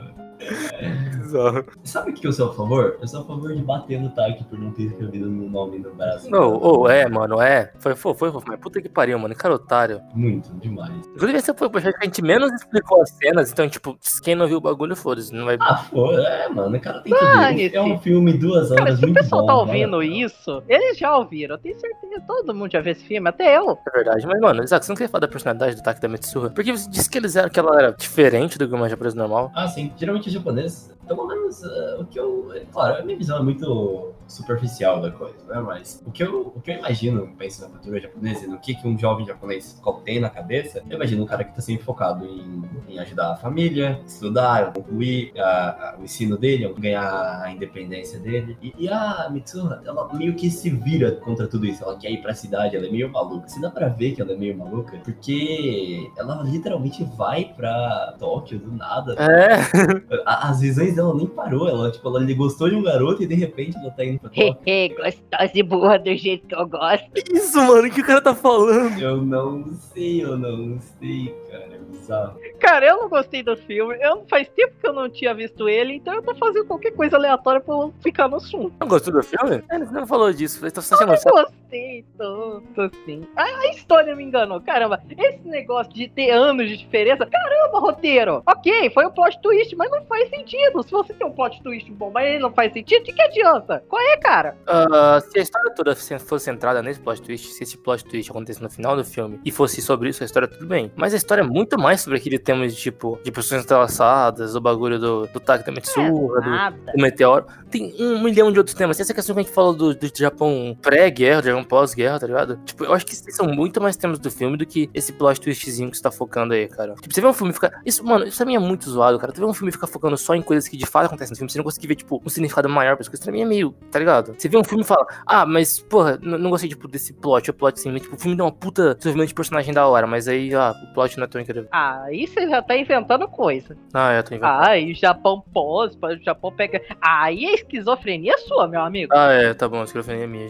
[1.24, 1.64] Bizarro.
[1.83, 2.98] Sabe o que eu sou a favor?
[3.00, 5.92] Eu sou a favor de bater no TAC por não ter escrevido no nome no
[5.94, 6.30] braço.
[6.30, 7.72] Não, ou é, mano, é.
[7.78, 9.35] Foi, foi, foi, foi, mas puta que pariu, mano.
[9.35, 10.00] Cara, otário.
[10.14, 10.92] Muito, demais.
[11.14, 14.46] Inclusive, esse foi o que a gente menos explicou as cenas, então, tipo, quem não
[14.46, 15.33] viu o bagulho, foda-se.
[15.35, 15.57] Não vai.
[15.61, 17.35] Ah, pô, é, mano, o cara tem que ver.
[17.35, 17.76] Dane-se.
[17.76, 19.46] É um filme duas horas Cara, se o muito pessoal bom.
[19.46, 20.26] tá vale a ouvindo pena.
[20.26, 21.54] isso, eles já ouviram.
[21.57, 22.22] Eu tenho certeza.
[22.26, 23.78] Todo mundo já viu esse filme, até eu.
[23.87, 24.26] É verdade.
[24.26, 26.50] Mas, mano, Isaac, você não queria falar da personalidade do Taki da Mitsuha?
[26.50, 29.50] Porque você disse que eles eram, que ela era diferente do que uma japonesa normal.
[29.54, 29.92] Ah, sim.
[29.96, 32.52] Geralmente japonês, pelo menos uh, o que eu.
[32.72, 35.60] Claro, a minha visão é muito superficial da coisa, né?
[35.60, 38.74] Mas o que eu, o que eu imagino, penso na cultura japonesa e no que,
[38.74, 42.24] que um jovem japonês tem na cabeça, eu imagino um cara que tá sempre focado
[42.24, 48.18] em, em ajudar a família, estudar, concluir a- a- o ensino dele, ganhar a independência
[48.18, 48.56] dele.
[48.62, 51.85] E, e a Mitsuha, ela meio que se vira contra tudo isso.
[51.85, 53.46] Ela quer ir pra cidade, ela é meio maluca.
[53.48, 58.58] Se dá pra ver que ela é meio maluca, porque ela literalmente vai pra Tóquio
[58.58, 59.16] do nada.
[59.18, 59.54] É.
[60.25, 63.35] A- As visões dela nem parou, ela, tipo, ela gostou de um garoto e de
[63.35, 64.20] repente ela tá indo?
[64.20, 64.60] Fofoca.
[64.66, 67.04] Hehe, gostosa e burra do jeito que eu gosto.
[67.33, 68.98] Isso, mano, o que o cara tá falando?
[69.00, 71.64] Eu não sei, eu não sei, cara.
[71.75, 72.38] É bizarro.
[72.60, 73.96] Cara, eu não gostei do filme.
[74.00, 77.16] Eu, faz tempo que eu não tinha visto ele, então eu tô fazendo qualquer coisa
[77.16, 78.72] aleatória pra eu ficar no assunto.
[78.81, 79.62] Não gostou do filme?
[79.70, 80.60] Ele não falou disso.
[80.70, 83.22] Tá só sendo Eu gostei tanto assim.
[83.37, 84.60] A, a história me enganou.
[84.60, 87.27] Caramba, esse negócio de ter anos de diferença.
[87.27, 88.42] Caramba, roteiro.
[88.46, 90.83] Ok, foi um plot twist, mas não faz sentido.
[90.83, 93.83] Se você tem um plot twist bom, mas ele não faz sentido, de que adianta?
[93.88, 94.57] Qual é, cara?
[94.67, 98.31] Ah, se a história toda se- fosse centrada nesse plot twist, se esse plot twist
[98.31, 100.92] acontecesse no final do filme e fosse sobre isso, a história tudo bem.
[100.96, 104.61] Mas a história é muito mais sobre aquele tema de tipo, de pessoas entrelaçadas, o
[104.61, 106.92] bagulho do, do Taki da Mitsuha, do, Nada.
[106.94, 107.46] do meteoro.
[107.71, 108.98] Tem um milhão de outros temas.
[109.00, 112.57] Essa questão que a gente falou do, do Japão pré-guerra, do Japão pós-guerra, tá ligado?
[112.65, 115.90] Tipo, eu acho que são muito mais temas do filme do que esse plot twistzinho
[115.90, 116.94] que você tá focando aí, cara.
[116.94, 117.81] Tipo, você vê um filme e fica.
[117.85, 119.33] Isso, mano, isso pra mim é muito zoado, cara.
[119.33, 121.36] Tu vê um filme e fica focando só em coisas que de fato acontecem no
[121.36, 123.24] filme, você não consegue ver, tipo, um significado maior pra as coisas.
[123.24, 124.34] Pra mim é meio, tá ligado?
[124.36, 127.54] Você vê um filme e fala, ah, mas, porra, não gostei, tipo, desse plot, o
[127.54, 130.28] plot assim, mas, tipo, o filme deu uma puta desenvolvimento de personagem da hora, mas
[130.28, 131.68] aí, ah, o plot não é tão incrível.
[131.70, 133.76] Ah, aí você já tá inventando coisa.
[133.92, 134.64] Ah, é, tô inventando.
[134.64, 136.82] Ah, e o Japão pós, o Japão pega.
[137.00, 139.12] Aí a esquizofrenia é sua, meu amigo.
[139.14, 140.48] Ah, é, tá bom, a esquizofrenia é minha.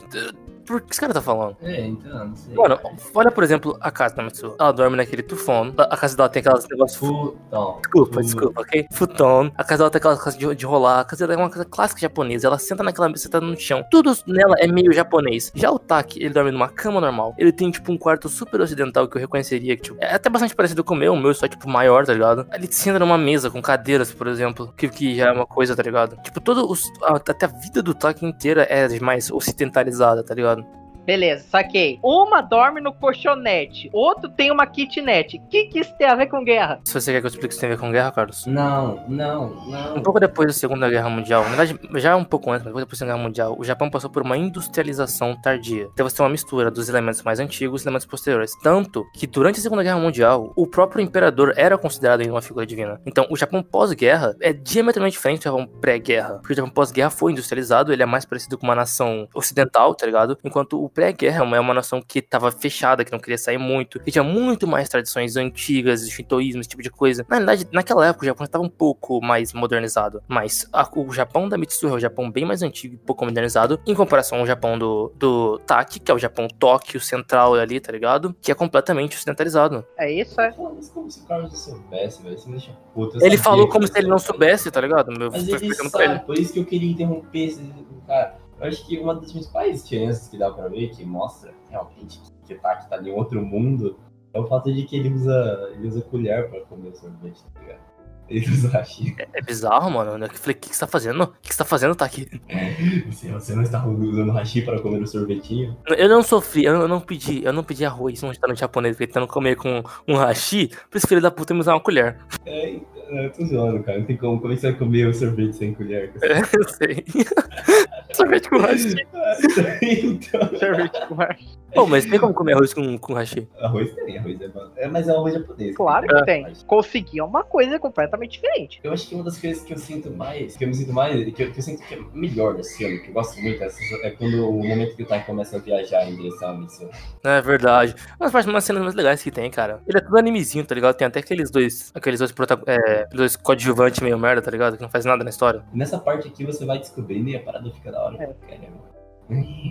[0.66, 1.56] Por que esse cara tá falando?
[1.62, 2.54] É, então, não sei.
[2.54, 2.78] Mano,
[3.14, 4.54] olha, por exemplo, a casa da Mitsu.
[4.58, 5.72] Ela dorme naquele tufão.
[5.76, 6.98] A casa dela tem aquelas negócios.
[6.98, 7.78] fu- Putão.
[7.82, 8.86] Desculpa, desculpa, ok?
[8.92, 9.50] Futon.
[9.56, 11.00] A casa dela tem aquelas casas de, de rolar.
[11.00, 12.46] A casa dela é uma casa clássica japonesa.
[12.46, 13.84] Ela senta naquela mesa, senta no chão.
[13.90, 15.52] Tudo nela é meio japonês.
[15.54, 17.34] Já o Taki, ele dorme numa cama normal.
[17.38, 19.76] Ele tem, tipo, um quarto super ocidental que eu reconheceria.
[19.76, 21.12] Que, tipo, é até bastante parecido com o meu.
[21.12, 22.46] O meu só, tipo, maior, tá ligado?
[22.52, 24.72] Ele senta numa mesa com cadeiras, por exemplo.
[24.76, 26.16] Que, que já é uma coisa, tá ligado?
[26.22, 30.53] Tipo, todo os, até a vida do Taki inteira é mais ocidentalizada, tá ligado?
[30.54, 30.83] Done.
[31.04, 31.98] Beleza, saquei.
[32.02, 35.36] Uma dorme no colchonete, outro tem uma kitnet.
[35.36, 36.80] O que, que isso tem a ver com guerra?
[36.84, 38.46] Se você quer que eu explique o que tem a ver com guerra, Carlos.
[38.46, 39.96] Não, não, não.
[39.96, 42.86] Um pouco depois da Segunda Guerra Mundial, na verdade, já um pouco antes, mas depois
[42.86, 45.88] da Segunda Guerra Mundial, o Japão passou por uma industrialização tardia.
[45.92, 48.52] Então você tem uma mistura dos elementos mais antigos e elementos posteriores.
[48.62, 52.66] Tanto que durante a Segunda Guerra Mundial, o próprio imperador era considerado ainda uma figura
[52.66, 53.00] divina.
[53.04, 56.38] Então o Japão pós-guerra é diametralmente diferente do Japão pré-guerra.
[56.38, 60.06] Porque o Japão pós-guerra foi industrializado, ele é mais parecido com uma nação ocidental, tá
[60.06, 60.38] ligado?
[60.42, 63.58] Enquanto o pré-guerra é uma, é uma nação que tava fechada, que não queria sair
[63.58, 67.26] muito, que tinha muito mais tradições antigas, de shintoísmo, esse tipo de coisa.
[67.28, 71.48] Na verdade, naquela época o Japão estava um pouco mais modernizado, mas a- o Japão
[71.48, 74.78] da Mitsuha é o Japão bem mais antigo e pouco modernizado, em comparação ao Japão
[74.78, 78.34] do, do Taki, que é o Japão Tóquio central ali, tá ligado?
[78.40, 79.84] Que é completamente ocidentalizado.
[79.98, 80.54] É isso, é?
[80.74, 82.38] Mas como se o Carlos soubesse, velho?
[82.38, 83.18] Você me deixa puto.
[83.24, 84.70] Ele falou como se ele não soubesse.
[84.70, 85.10] tá ligado?
[85.12, 85.58] Eu Mas ele
[85.90, 86.14] pra ele.
[86.14, 87.72] sabe, por isso que eu queria interromper esse
[88.06, 88.36] cara.
[88.60, 92.54] Eu acho que uma das principais diferenças que dá pra ver, que mostra realmente que
[92.54, 93.98] o Taki tá em outro mundo,
[94.32, 97.60] é o fato de que ele usa, ele usa colher pra comer o sorvete, tá
[97.60, 97.94] ligado?
[98.28, 99.14] Ele usa hashi.
[99.34, 100.24] É bizarro, mano.
[100.24, 101.24] Eu falei, o que, que você tá fazendo?
[101.24, 102.26] O que, que você tá fazendo, Taki?
[103.06, 105.76] Você, você não está usando hashi para comer o sorvetinho?
[105.96, 109.56] Eu não sofri, eu não pedi, eu não pedi arroz num restaurante japonês tentando comer
[109.56, 112.18] com um hashi, por isso filho da puta me usar uma colher.
[112.46, 113.98] É, então, eu tô zoando, cara.
[113.98, 114.40] Não tem como.
[114.40, 116.12] Como é que você vai comer o sorvete sem colher?
[116.52, 117.04] Eu sei.
[118.24, 118.56] Sorvete com
[119.82, 121.38] então, Sorvete com ar.
[121.74, 123.48] Pô, mas tem como comer arroz com, com hashi?
[123.60, 124.70] arroz tem, arroz é bom.
[124.76, 125.76] É, mas é arroz japonês.
[125.76, 126.18] Claro É.
[126.20, 126.52] que tem.
[126.66, 128.80] Conseguir é uma coisa completamente diferente.
[128.82, 131.12] Eu acho que uma das coisas que eu sinto mais, que eu me sinto mais,
[131.34, 133.68] que eu, que eu sinto que é melhor desse filme, que eu gosto muito, é,
[134.02, 136.88] é quando o momento que o Tai começa a viajar em direção à missão.
[137.24, 137.94] É verdade.
[138.18, 139.80] Uma das partes umas cenas mais legais que tem, cara.
[139.86, 140.96] Ele é tudo animezinho, tá ligado?
[140.96, 144.76] Tem até aqueles dois, aqueles dois, prota é, dois coadjuvantes meio merda, tá ligado?
[144.76, 145.62] Que não faz nada na história.
[145.72, 148.16] Nessa parte aqui você vai descobrindo e a parada fica da hora.
[148.22, 148.26] É.
[148.48, 148.93] Caramba.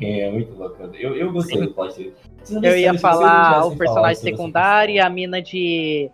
[0.02, 0.96] É muito bacana.
[0.96, 1.66] Eu, eu gostei Sim.
[1.68, 2.14] do plot.
[2.50, 6.10] Não Eu ia falar o personagem secundário e a mina de.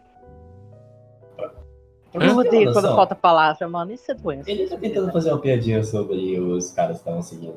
[2.14, 3.92] Eu você odeio quando noção, falta palavra, mano.
[3.92, 4.50] Isso é doença.
[4.50, 7.54] Ele tá tentando fazer uma piadinha sobre os caras que estavam seguindo.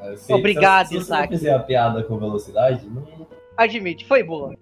[0.00, 1.22] Ah, se- Obrigado, se, se você Isaac.
[1.32, 3.26] não fizer a piada com velocidade, não.
[3.56, 4.54] Admite, foi boa.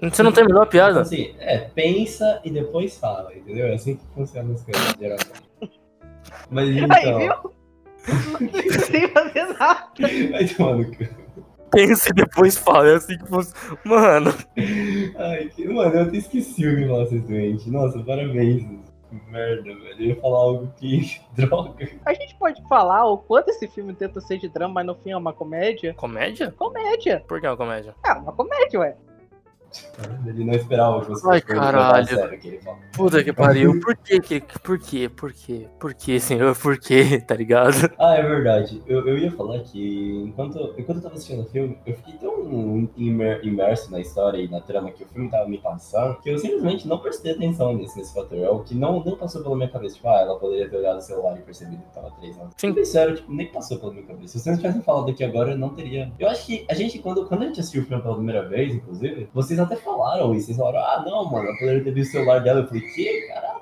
[0.00, 1.00] Você não terminou a piada?
[1.00, 3.66] Assim, é, pensa e depois fala, entendeu?
[3.66, 5.80] É assim que funciona as coisas, geralmente.
[6.50, 7.18] Mas Aí, então.
[7.18, 7.32] viu?
[8.86, 9.88] Sem fazer nada.
[10.30, 11.24] Vai tomar no cu.
[11.70, 12.88] Pensa e depois fala.
[12.88, 13.52] É assim que fosse.
[13.84, 14.32] Mano.
[15.16, 15.66] Ai, que...
[15.66, 17.66] Mano, eu até esqueci o vocês doentes.
[17.66, 18.62] Nossa, parabéns.
[18.62, 19.96] Que Merda, velho.
[19.98, 21.20] Eu ia falar algo que.
[21.34, 21.88] Droga.
[22.04, 25.10] A gente pode falar o quanto esse filme tenta ser de drama, mas no fim
[25.10, 25.94] é uma comédia?
[25.94, 26.52] Comédia?
[26.52, 27.24] Comédia.
[27.26, 27.94] Por que é uma comédia?
[28.04, 28.96] É uma comédia, ué.
[30.26, 32.06] Ele não esperava que você Ai, caralho.
[32.06, 32.60] sério que.
[32.96, 33.80] Puta que pariu.
[33.80, 35.08] Por que, que por quê?
[35.08, 35.66] Por quê?
[35.78, 36.54] Por quê, senhor?
[36.56, 37.22] Por quê?
[37.26, 37.90] Tá ligado?
[37.98, 38.82] Ah, é verdade.
[38.86, 42.88] Eu, eu ia falar que enquanto, enquanto eu tava assistindo o filme, eu fiquei tão
[42.96, 46.38] imer- imerso na história e na trama que o filme tava me passando, que eu
[46.38, 48.38] simplesmente não prestei atenção nesse, nesse fator.
[48.38, 49.96] É o que não, não passou pela minha cabeça.
[49.96, 52.52] Tipo, ah, ela poderia ter olhado o celular e percebido que tava três anos.
[52.56, 52.84] Sim.
[52.84, 54.34] Sério, tipo, nem passou pela minha cabeça.
[54.38, 56.12] Se vocês não tivessem falado aqui agora, eu não teria.
[56.18, 58.74] Eu acho que a gente, quando, quando a gente assistiu o filme pela primeira vez,
[58.74, 60.46] inclusive, vocês até falaram isso.
[60.46, 62.60] Vocês falaram, ah, não, mano, poderia ter visto o celular dela.
[62.60, 63.26] Eu falei, que?
[63.28, 63.53] Caralho,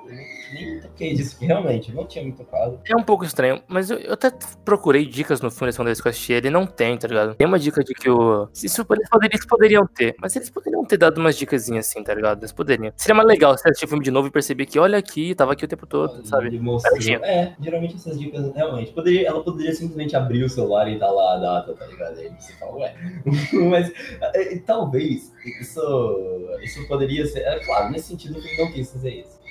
[0.55, 2.81] nem toquei disso, que realmente, eu não tinha me tocado.
[2.89, 4.31] É um pouco estranho, mas eu, eu até
[4.65, 7.35] procurei dicas no filme quando eles que eu assisti, ele não tem, tá ligado?
[7.35, 8.49] Tem uma dica de que o.
[8.53, 12.03] se Isso, eles, poderiam, eles poderiam ter, mas eles poderiam ter dado umas dicasinhas assim,
[12.03, 12.41] tá ligado?
[12.41, 12.93] Eles poderiam.
[12.97, 15.53] Seria mais legal se assistir o filme de novo e perceber que, olha aqui, tava
[15.53, 16.59] aqui o tempo todo, sabe?
[16.59, 17.21] Mostrou- Parecia.
[17.25, 18.93] É, geralmente essas dicas, realmente.
[18.93, 22.19] Poderia, ela poderia simplesmente abrir o celular e dar lá a data, tá ligado?
[22.19, 22.95] Aí você fala, ué.
[23.71, 23.93] Mas
[24.35, 27.41] é, talvez isso, isso poderia ser.
[27.41, 29.41] É claro, nesse sentido filme não quis fazer isso.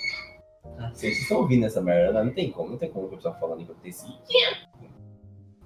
[0.93, 2.23] Vocês estão ouvindo essa merda, né?
[2.23, 3.91] Não tem como, não tem como que eu estou falando enquanto tem.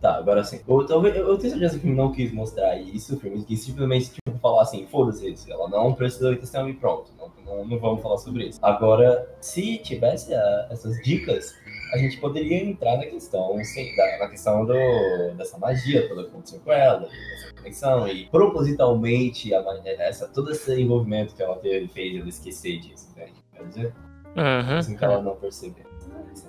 [0.01, 0.59] Tá, agora sim.
[0.67, 3.61] Eu, talvez, eu tenho certeza que o filme não quis mostrar isso, o filme quis
[3.61, 7.65] simplesmente tipo, falar assim, foda-se isso, ela não precisou ir testemunho e pronto, não, não,
[7.65, 8.59] não vamos falar sobre isso.
[8.61, 11.55] Agora, se tivesse ah, essas dicas,
[11.93, 14.73] a gente poderia entrar na questão, sim, da- na questão do,
[15.37, 19.63] dessa magia toda que aconteceu com ela, e dessa conexão, e propositalmente a,
[19.99, 23.33] essa, todo esse envolvimento que ela teve fez ela esquecer disso, entende?
[23.53, 23.93] Quer dizer,
[24.35, 24.77] Uhum.
[24.77, 25.85] assim que ela não percebeu.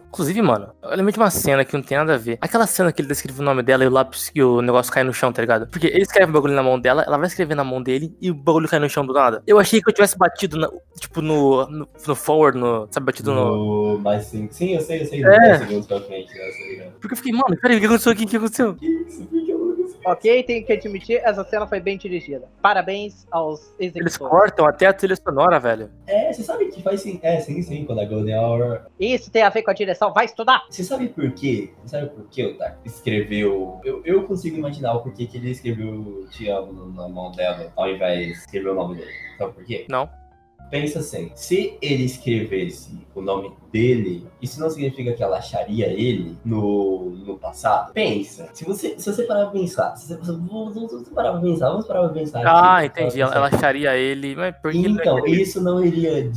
[0.08, 2.38] Inclusive, mano, eu lembrei de uma cena que não tem nada a ver.
[2.40, 5.04] Aquela cena que ele descreve o nome dela e o lápis e o negócio cai
[5.04, 5.66] no chão, tá ligado?
[5.68, 8.30] Porque ele escreve o bagulho na mão dela, ela vai escrever na mão dele e
[8.30, 9.42] o bagulho cai no chão do nada.
[9.46, 13.34] Eu achei que eu tivesse batido, na- tipo, no, no, no forward, no, sabe, batido
[13.34, 13.94] no...
[13.94, 15.38] No mais sim, sim, eu sei, eu sei, É.
[15.38, 16.90] 10 segundos pra frente, né?
[16.98, 18.24] Porque eu fiquei, mano, peraí, o que aconteceu aqui?
[18.24, 18.74] O que aconteceu?
[18.74, 19.28] Que isso,
[20.06, 22.46] Ok, tenho que admitir, essa cena foi bem dirigida.
[22.62, 24.16] Parabéns aos Eles executores.
[24.18, 25.90] cortam até a trilha sonora, velho.
[26.06, 27.18] É, você sabe que faz sim.
[27.24, 28.82] É, sim, sim, quando a Golden Hour.
[29.00, 30.62] Isso tem a ver com a direção, vai estudar!
[30.70, 31.72] Você sabe por quê?
[31.82, 33.80] Você sabe por que o Taki escreveu.
[33.84, 37.90] Eu, eu consigo imaginar o porquê que ele escreveu Te amo na mão dela, ao
[37.90, 39.10] invés de escrever o nome dele.
[39.36, 39.86] Sabe por quê?
[39.90, 40.08] Não.
[40.70, 46.36] Pensa assim, se ele escrevesse o nome dele, isso não significa que ela acharia ele
[46.44, 47.92] no, no passado?
[47.92, 48.48] Pensa.
[48.52, 52.00] Se você, se você parar pra pensar, se você, vamos, parar pra pensar, vamos parar
[52.08, 52.46] pra pensar.
[52.46, 53.20] Ah, aqui, entendi.
[53.20, 53.66] Ela, pra ela pensar.
[53.66, 54.34] acharia ele.
[54.34, 55.42] Mas por que ele não Então, queria?
[55.42, 56.30] isso não iria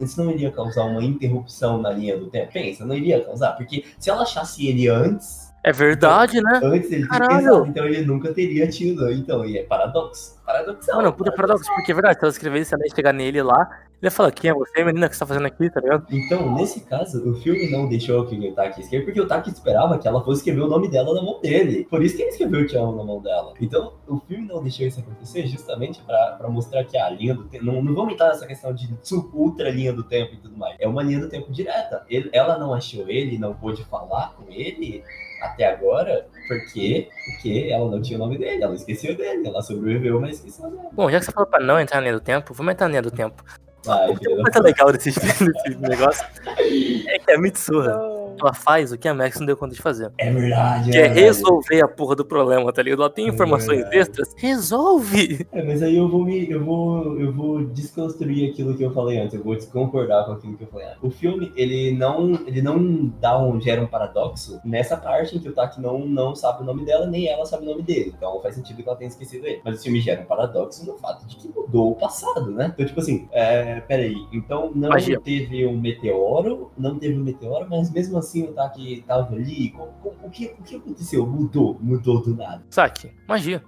[0.00, 2.52] isso não iria causar uma interrupção na linha do tempo.
[2.52, 6.60] Pensa, não iria causar, porque se ela achasse ele antes, É verdade, né?
[6.62, 7.40] antes ele Caralho.
[7.40, 9.10] Exato, então ele nunca teria tido.
[9.10, 10.36] Então, e é paradoxo.
[10.46, 10.98] Paradoxal.
[10.98, 13.68] Mano, puta paradoxo, porque é verdade, se ela escrevesse, ela ia chegar nele lá,
[14.00, 16.06] ele ia falar, quem é você, menina, que você tá fazendo aqui, tá ligado?
[16.08, 19.98] Então, nesse caso, o filme não deixou que o Taki escreva, porque o Taki esperava
[19.98, 21.84] que ela fosse escrever o nome dela na mão dele.
[21.90, 23.52] Por isso que ele escreveu o Te Amo na mão dela.
[23.60, 27.42] Então, o filme não deixou isso acontecer justamente pra, pra mostrar que a linha do
[27.42, 27.64] tempo.
[27.64, 28.88] Não, não vamos entrar nessa questão de
[29.34, 30.76] ultra linha do tempo e tudo mais.
[30.78, 32.04] É uma linha do tempo direta.
[32.08, 35.02] Ele- ela não achou ele, não pôde falar com ele
[35.40, 40.20] até agora, porque, porque ela não tinha o nome dele, ela esqueceu dele, ela sobreviveu,
[40.20, 40.88] mas esqueceu dele.
[40.92, 42.92] Bom, já que você falou pra não entrar na linha do tempo, vamos entrar na
[42.92, 43.44] linha do tempo.
[43.84, 46.26] Vai, O que é legal desse, desse negócio
[46.58, 49.80] é que a Mitsuha, Então, ela faz o que a Max não deu conta de
[49.82, 50.10] fazer.
[50.18, 51.20] É verdade, Que é verdade.
[51.20, 53.02] resolver a porra do problema, tá ligado?
[53.02, 53.98] Ela tem É informações verdade.
[53.98, 55.46] extras, resolve!
[55.52, 56.48] É, mas aí eu vou me.
[56.50, 57.18] Eu vou.
[57.18, 59.34] Eu vou desconstruir aquilo que eu falei antes.
[59.34, 60.98] Eu vou desconcordar com aquilo que eu falei antes.
[61.02, 62.34] O filme, ele não.
[62.46, 63.60] Ele não dá um.
[63.60, 67.06] gera um paradoxo nessa parte em que o Taki não, não sabe o nome dela,
[67.06, 68.12] nem ela sabe o nome dele.
[68.16, 69.60] Então faz sentido que ela tenha esquecido ele.
[69.64, 72.70] Mas o filme gera um paradoxo no fato de que mudou o passado, né?
[72.74, 74.16] Então, tipo assim, é, peraí.
[74.32, 75.20] Então não Magia.
[75.20, 79.74] teve um meteoro, não teve um meteoro, mas mesmo assim o Taki tava ali.
[80.22, 81.26] O, que, o que aconteceu?
[81.26, 82.64] Mudou, mudou do nada.
[82.70, 83.62] Saque, magia.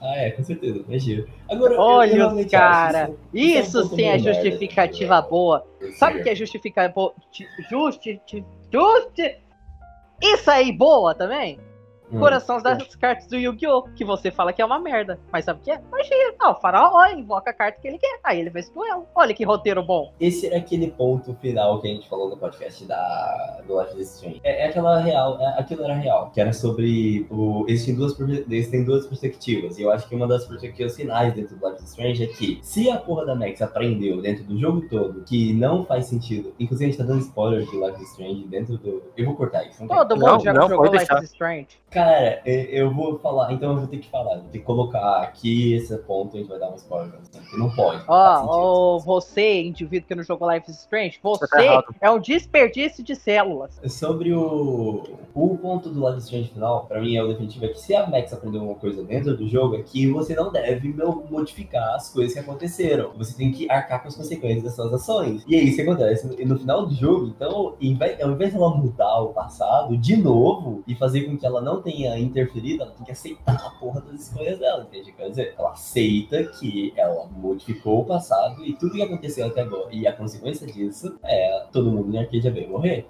[0.00, 1.24] Ah, é, com certeza, imagina.
[1.50, 5.22] Agora, eu- eu Olha os realmente cara, isso- isso é um sim é merda, justificativa
[5.22, 5.66] boa.
[5.98, 7.14] Sabe o que é justificativa boa?
[7.70, 9.38] Justi, ti- justi...
[10.20, 11.58] Isso aí, boa também?
[12.12, 12.18] Hum.
[12.18, 13.84] Coração das cartas do Yu-Gi-Oh!
[13.94, 15.18] Que você fala que é uma merda.
[15.32, 15.80] Mas sabe o que é?
[15.90, 16.34] Magia.
[16.38, 18.20] Ah, o faraó invoca a carta que ele quer.
[18.22, 19.04] Aí ele vai pro ela.
[19.14, 20.12] Olha que roteiro bom.
[20.20, 24.14] Esse era aquele ponto final que a gente falou no podcast da, do Life is
[24.14, 24.40] Strange.
[24.44, 27.64] É, é aquela real, é- aquilo era real, que era sobre o.
[27.68, 29.78] Existem duas, existem duas perspectivas.
[29.78, 32.58] E eu acho que uma das perspectivas finais dentro do Life is Strange é que
[32.62, 36.52] se a porra da Max aprendeu dentro do jogo todo que não faz sentido.
[36.60, 39.02] Inclusive, a gente tá dando spoiler de Life is Strange dentro do.
[39.16, 39.80] Eu vou cortar isso.
[39.80, 41.68] não tem- Todo Não, mundo já não, jogou Life is Strange.
[41.90, 42.01] Cara,
[42.44, 45.74] e- eu vou falar, então eu vou ter que falar, vou ter que colocar aqui
[45.74, 48.02] esse ponto, a gente vai dar um spoiler, porque não pode.
[48.08, 51.94] Ó, ó, você, indivíduo que não jogou Life is Strange, tá você errado.
[52.00, 53.80] é um desperdício de células.
[53.86, 55.02] Sobre o,
[55.34, 57.94] o ponto do Life is Strange final, pra mim é o definitivo, é que se
[57.94, 60.94] a Max aprendeu alguma coisa dentro do jogo, é que você não deve
[61.30, 63.12] modificar as coisas que aconteceram.
[63.16, 65.44] Você tem que arcar com as consequências das suas ações.
[65.46, 66.26] E é isso que acontece.
[66.26, 68.16] No, no final do jogo, então, ao invés
[68.52, 72.92] dela mudar o passado de novo e fazer com que ela não tenha interferido, ela
[72.92, 75.12] tem que aceitar a porra das escolhas dela, entende?
[75.12, 79.88] Quer dizer, ela aceita que ela modificou o passado e tudo que aconteceu até agora.
[79.92, 83.06] E a consequência disso é todo mundo em Arcadia Bay morrer.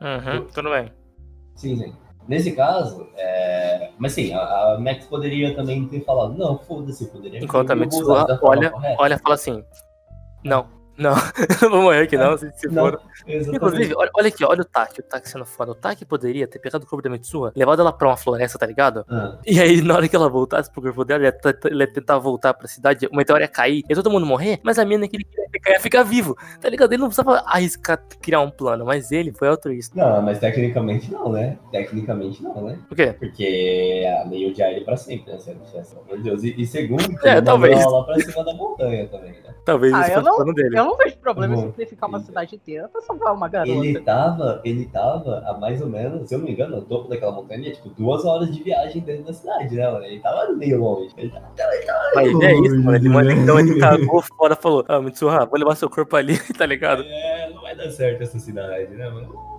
[0.00, 0.92] Uhum, tudo bem.
[1.54, 1.94] Sim, sim.
[2.26, 3.90] Nesse caso, é...
[3.98, 7.40] mas sim, a, a Max poderia também ter falado, não, foda-se, poderia.
[7.40, 9.64] Enquanto a forma olha, correta." olha fala assim:
[10.44, 10.66] Não,
[10.96, 11.14] não,
[11.62, 13.00] não vou morrer aqui não, se, se Não, for.
[13.26, 13.56] Exatamente.
[13.56, 15.72] Inclusive, olha, olha aqui, olha o Taki, o Taki sendo foda.
[15.72, 18.66] O Taki poderia ter pegado o corpo da Mitsuha, levado ela pra uma floresta, tá
[18.66, 19.04] ligado?
[19.08, 21.32] Ah, E aí, na hora que ela voltasse pro corpo dela, ele
[21.80, 24.84] ia, tentar voltar pra cidade, o meteoro ia cair, ia todo mundo morrer, mas a
[24.84, 26.92] mina que ele queria ficar ia ficar vivo, tá ligado?
[26.92, 29.94] Ele não precisava arriscar criar um plano, mas ele foi altruísta.
[29.98, 31.56] não, mas tecnicamente não, né?
[31.70, 32.78] Tecnicamente não, né?
[32.88, 33.14] Por quê?
[33.18, 35.38] Porque a lei odiar ele pra sempre, né?
[35.38, 36.42] Se não tivesse, pelo amor de Deus.
[36.44, 37.80] E, e segundo, É, talvez.
[37.80, 39.54] ela lá pra cima da montanha também, né?
[39.64, 40.78] Talvez Ah, eu fosse o não- plano dele.
[40.78, 43.86] Eu não vejo problema em simplificar uma cidade inteira pra salvar uma garota.
[43.86, 47.08] Ele tava, ele tava a mais ou menos, se eu não me engano, no topo
[47.08, 50.04] daquela montanha, tipo, duas horas de viagem dentro da cidade, né, mano?
[50.04, 51.12] Ele tava meio longe.
[51.16, 52.96] Ele tava, ele tava Mas meio é isso, mano.
[52.96, 53.80] Ele, longe, mano, então ele né?
[53.80, 57.02] cagou fora e falou: Ah, Mitsuha, vou levar seu corpo ali, tá ligado?
[57.02, 59.51] É, não vai dar certo essa cidade, né, mano?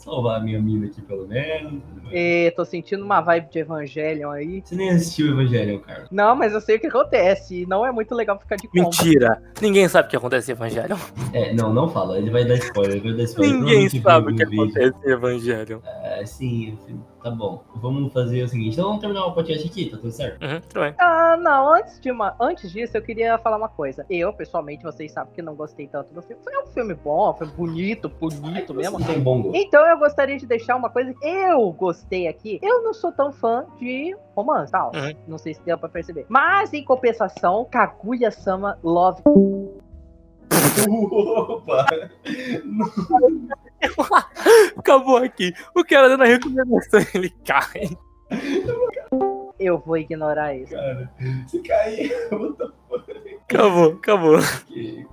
[0.00, 1.82] Salvar a minha mina aqui, pelo menos.
[2.10, 4.62] E tô sentindo uma vibe de Evangelion aí.
[4.64, 6.06] Você nem assistiu o Evangelho, cara.
[6.10, 7.62] Não, mas eu sei o que acontece.
[7.62, 8.80] e Não é muito legal ficar de conta.
[8.80, 9.42] Mentira.
[9.60, 10.96] Ninguém sabe o que acontece em Evangelho.
[11.34, 12.16] É, não, não fala.
[12.16, 13.54] Ele vai dar spoiler, ele vai dar spoiler.
[13.54, 15.82] Ninguém sabe o que acontece em Evangelho.
[15.84, 16.78] É, sim,
[17.22, 17.62] tá bom.
[17.76, 18.74] Vamos fazer o seguinte.
[18.74, 20.42] Então vamos terminar o podcast aqui, tá tudo certo?
[20.42, 20.94] Uhum, tudo bem.
[20.98, 24.04] Ah, não, antes, de uma, antes disso, eu queria falar uma coisa.
[24.08, 26.42] Eu, pessoalmente, vocês sabem que não gostei tanto do filme.
[26.42, 29.04] Foi um filme bom, foi bonito, bonito mesmo.
[29.04, 29.56] Tem bom gosto.
[29.56, 32.58] Então eu gostaria de deixar uma coisa que eu gostei aqui.
[32.62, 34.92] Eu não sou tão fã de romance, tal.
[34.94, 35.12] Uhum.
[35.26, 36.26] Não sei se deu pra perceber.
[36.28, 39.22] Mas em compensação, Kaguya-sama Love.
[41.48, 41.86] Opa!
[44.76, 45.52] Acabou aqui.
[45.74, 47.90] O cara dando a recomendação, ele cai.
[49.60, 50.72] Eu vou ignorar isso.
[50.74, 51.10] Cara,
[51.46, 52.80] se cair, what the
[53.52, 54.38] Acabou, acabou.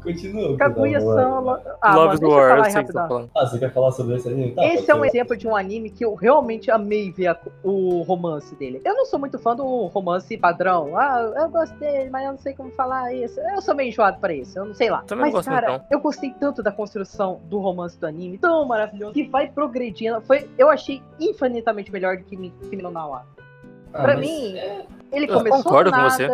[0.03, 0.49] Continua.
[0.59, 1.63] Love.
[1.81, 3.07] Ah, Love mano, eu War, falar eu aí sei que tá rapidão.
[3.07, 3.29] falando.
[3.35, 4.51] Ah, você quer falar sobre esse anime?
[4.53, 5.07] Tá, Esse é um ser.
[5.07, 8.79] exemplo de um anime que eu realmente amei ver a- o romance dele.
[8.85, 10.95] Eu não sou muito fã do romance padrão.
[10.95, 13.39] Ah, eu gostei, mas eu não sei como falar isso.
[13.39, 15.01] Eu sou meio enjoado pra isso, eu não sei lá.
[15.01, 18.65] Também mas, gosto cara, muito, eu gostei tanto da construção do romance do anime, tão
[18.67, 20.21] maravilhoso, que vai progredindo.
[20.21, 23.25] Foi, eu achei infinitamente melhor do que Mi- Kimi no Na wa.
[23.97, 26.27] Ah, pra mas- mim, é, Ele Eu começou concordo do com você.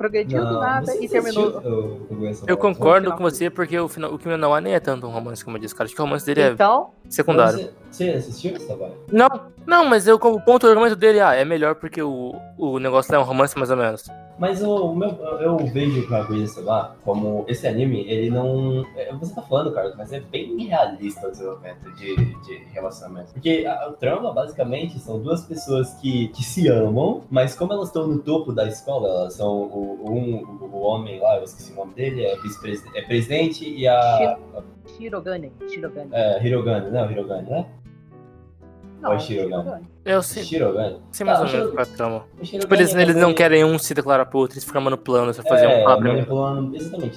[0.00, 1.48] Nada, progrediu do não, nada você e terminou.
[1.58, 5.06] o Eu concordo com você porque o, final, o Kimi no Wa nem é tanto
[5.06, 5.86] um romance como eu disse, cara.
[5.86, 7.58] Acho que o romance dele é Então, secundário.
[7.58, 8.94] Você, você assistiu esse trabalho?
[9.12, 9.28] Não,
[9.66, 13.12] não, mas eu, como ponto do argumento dele, ah, é melhor porque o, o negócio
[13.12, 14.04] lá é um romance mais ou menos.
[14.40, 18.86] Mas o, o meu, eu vejo o Kaguya-sama como esse anime, ele não.
[18.96, 23.34] é, Você tá falando, cara, mas é bem realista o desenvolvimento de, de relacionamento.
[23.34, 27.88] Porque a, o trama, basicamente, são duas pessoas que, que se amam, mas como elas
[27.88, 31.76] estão no topo da escola, elas são o, um, o, homem lá, eu esqueci o
[31.76, 34.38] nome dele, é, vice-presidente, é presidente e a.
[34.96, 35.52] Shirogane.
[35.68, 36.10] Shirogane.
[36.12, 37.66] É, Hirogane, não, Hirogane, né?
[39.00, 39.62] Não, Ou Shirogane?
[39.62, 39.86] Shirogane.
[40.04, 41.00] Eu sei, Shirogane.
[41.12, 42.24] sei mais Ah, ou menos qual é a trama.
[42.42, 45.32] Tipo, eles, é eles não meio- querem um se declarar pro outro, eles ficam plano,
[45.32, 47.16] você fazer é, um papo manipulando, exatamente,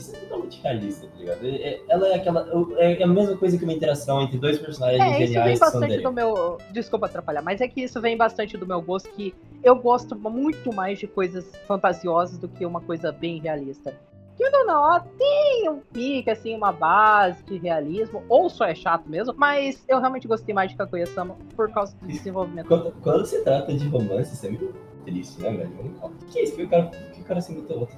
[0.53, 1.45] isso é totalmente realista, tá ligado?
[1.45, 2.47] É- é- Ela é aquela.
[2.77, 5.65] É a mesma coisa que uma interação entre dois personagens É, isso vem geniais que
[5.65, 6.57] são bastante do meu.
[6.71, 9.33] Desculpa atrapalhar, mas é que isso vem bastante do meu gosto, que
[9.63, 13.93] eu gosto muito mais de coisas fantasiosas do que uma coisa bem realista.
[14.35, 19.07] Que não, não, tem um pique, assim, uma base de realismo, ou só é chato
[19.07, 22.67] mesmo, mas eu realmente gostei mais de Kaguya-sama por causa do desenvolvimento.
[22.67, 24.73] Quando, quando se trata de romance, isso é meio
[25.05, 25.95] triste, né, velho?
[26.01, 26.55] O que é isso?
[26.55, 27.95] Que o cara, que o cara se muda outro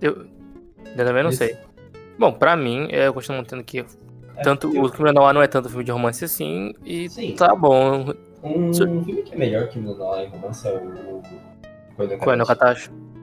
[0.00, 0.26] Eu,
[0.96, 1.38] eu também não Isso.
[1.38, 1.56] sei.
[2.18, 3.84] Bom, pra mim, é, eu continuo mantendo que
[4.42, 7.34] tanto eu- o Kimi não é tanto filme de romance assim, e Sim.
[7.34, 8.12] tá bom.
[8.42, 11.22] Um filme que é melhor que o Nolan em romance é o.
[12.18, 12.36] Qual é?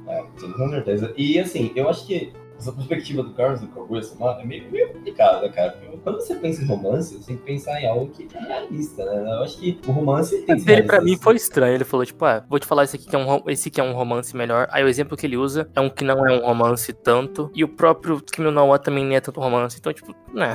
[0.07, 1.13] É, com certeza.
[1.17, 5.47] E assim, eu acho que essa perspectiva do Carlos do Kaguya-sama é meio, meio complicada,
[5.49, 5.77] cara.
[6.03, 9.33] Quando você pensa em romance, você tem que pensar em algo que é realista, né?
[9.33, 11.75] Eu acho que o romance tem que ser Dele pra mim foi estranho.
[11.75, 13.83] Ele falou, tipo, ah, vou te falar esse aqui que é um, esse que é
[13.83, 14.67] um romance melhor.
[14.71, 17.51] Aí o exemplo que ele usa é um que não é um romance tanto.
[17.53, 19.77] E o próprio Kimi no Wa também nem é tanto romance.
[19.79, 20.53] Então, tipo, né.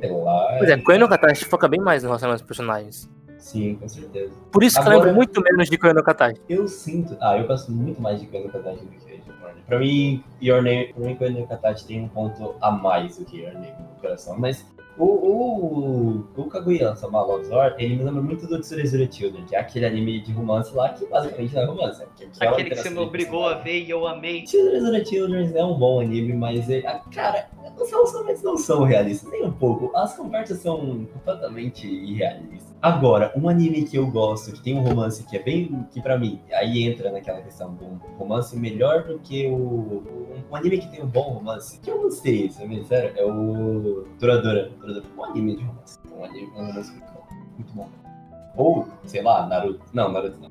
[0.00, 0.56] Sei lá.
[0.58, 3.08] Pois é, Koen no Katashi foca bem mais no relacionamento dos personagens.
[3.38, 4.32] Sim, com certeza.
[4.52, 6.40] Por isso que eu Agora- lembro muito menos de Koyo no Katachi.
[6.48, 7.16] Eu sinto.
[7.20, 9.09] Ah, eu gosto muito mais de Koen no Katachi do que
[9.50, 9.62] Name.
[9.66, 13.24] Pra mim, Your Name, pra mim, Koen no Katachi tem um ponto a mais do
[13.24, 14.38] que Your Name no coração.
[14.38, 14.64] Mas
[14.96, 19.56] o, o, o Kaguya Sama Love's War, ele me lembra muito do Tsurezure Children, que
[19.56, 22.02] é aquele anime de romance lá que basicamente não é romance.
[22.02, 24.46] É é uma Aquele que você me obrigou a ver e eu amei.
[24.46, 27.48] Children's Children é um bom anime, mas, ele, ah, cara,
[27.78, 29.90] os relacionamentos não são realistas, nem um pouco.
[29.96, 32.69] As conversas são completamente irrealistas.
[32.82, 35.86] Agora, um anime que eu gosto, que tem um romance que é bem.
[35.92, 39.54] que pra mim, aí entra naquela questão um romance melhor do que o.
[39.54, 42.82] Um, um anime que tem um bom romance, que eu gostei, sabe?
[42.84, 44.06] Sério, é o.
[44.18, 44.70] Duradora.
[44.80, 45.04] Duradora.
[45.16, 45.98] Um anime de romance.
[46.10, 47.26] Um anime um romance muito bom.
[47.56, 47.88] Muito bom.
[48.56, 49.84] Ou, sei lá, Naruto.
[49.92, 50.50] Não, Naruto não.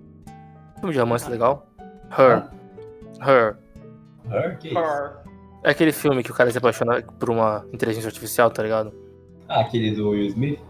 [0.79, 1.67] Filme de romance legal.
[2.11, 2.43] Her.
[3.21, 3.57] Her.
[4.31, 4.57] Her?
[4.59, 4.77] Que isso?
[4.77, 5.17] Her.
[5.63, 8.93] É aquele filme que o cara se apaixona por uma inteligência artificial, tá ligado?
[9.47, 10.68] Ah, aquele do Will Smith?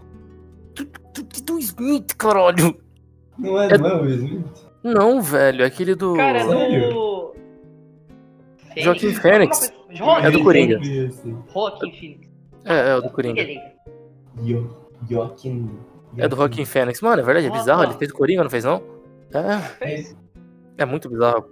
[1.14, 2.80] Do, do Smith, caralho.
[3.38, 4.70] Não é, É- não é o Smith?
[4.84, 6.16] Não, velho, é aquele do.
[6.16, 6.89] Cara, Sério?
[6.93, 7.36] do.
[8.78, 9.74] Joaquim Fênix.
[9.91, 10.80] Joaquim É do Coringa.
[10.84, 12.30] Joaquim Phoenix.
[12.66, 13.43] É, é o do Coringa.
[14.43, 14.70] Jo-
[15.10, 15.70] Joaquim.
[16.18, 17.01] É do Joaquim Fênix.
[17.01, 17.84] Mano, é verdade, é bizarro.
[17.84, 18.82] Ele fez o Coringa, não fez não?
[19.34, 20.18] É, Fez.
[20.78, 21.45] é muito bizarro.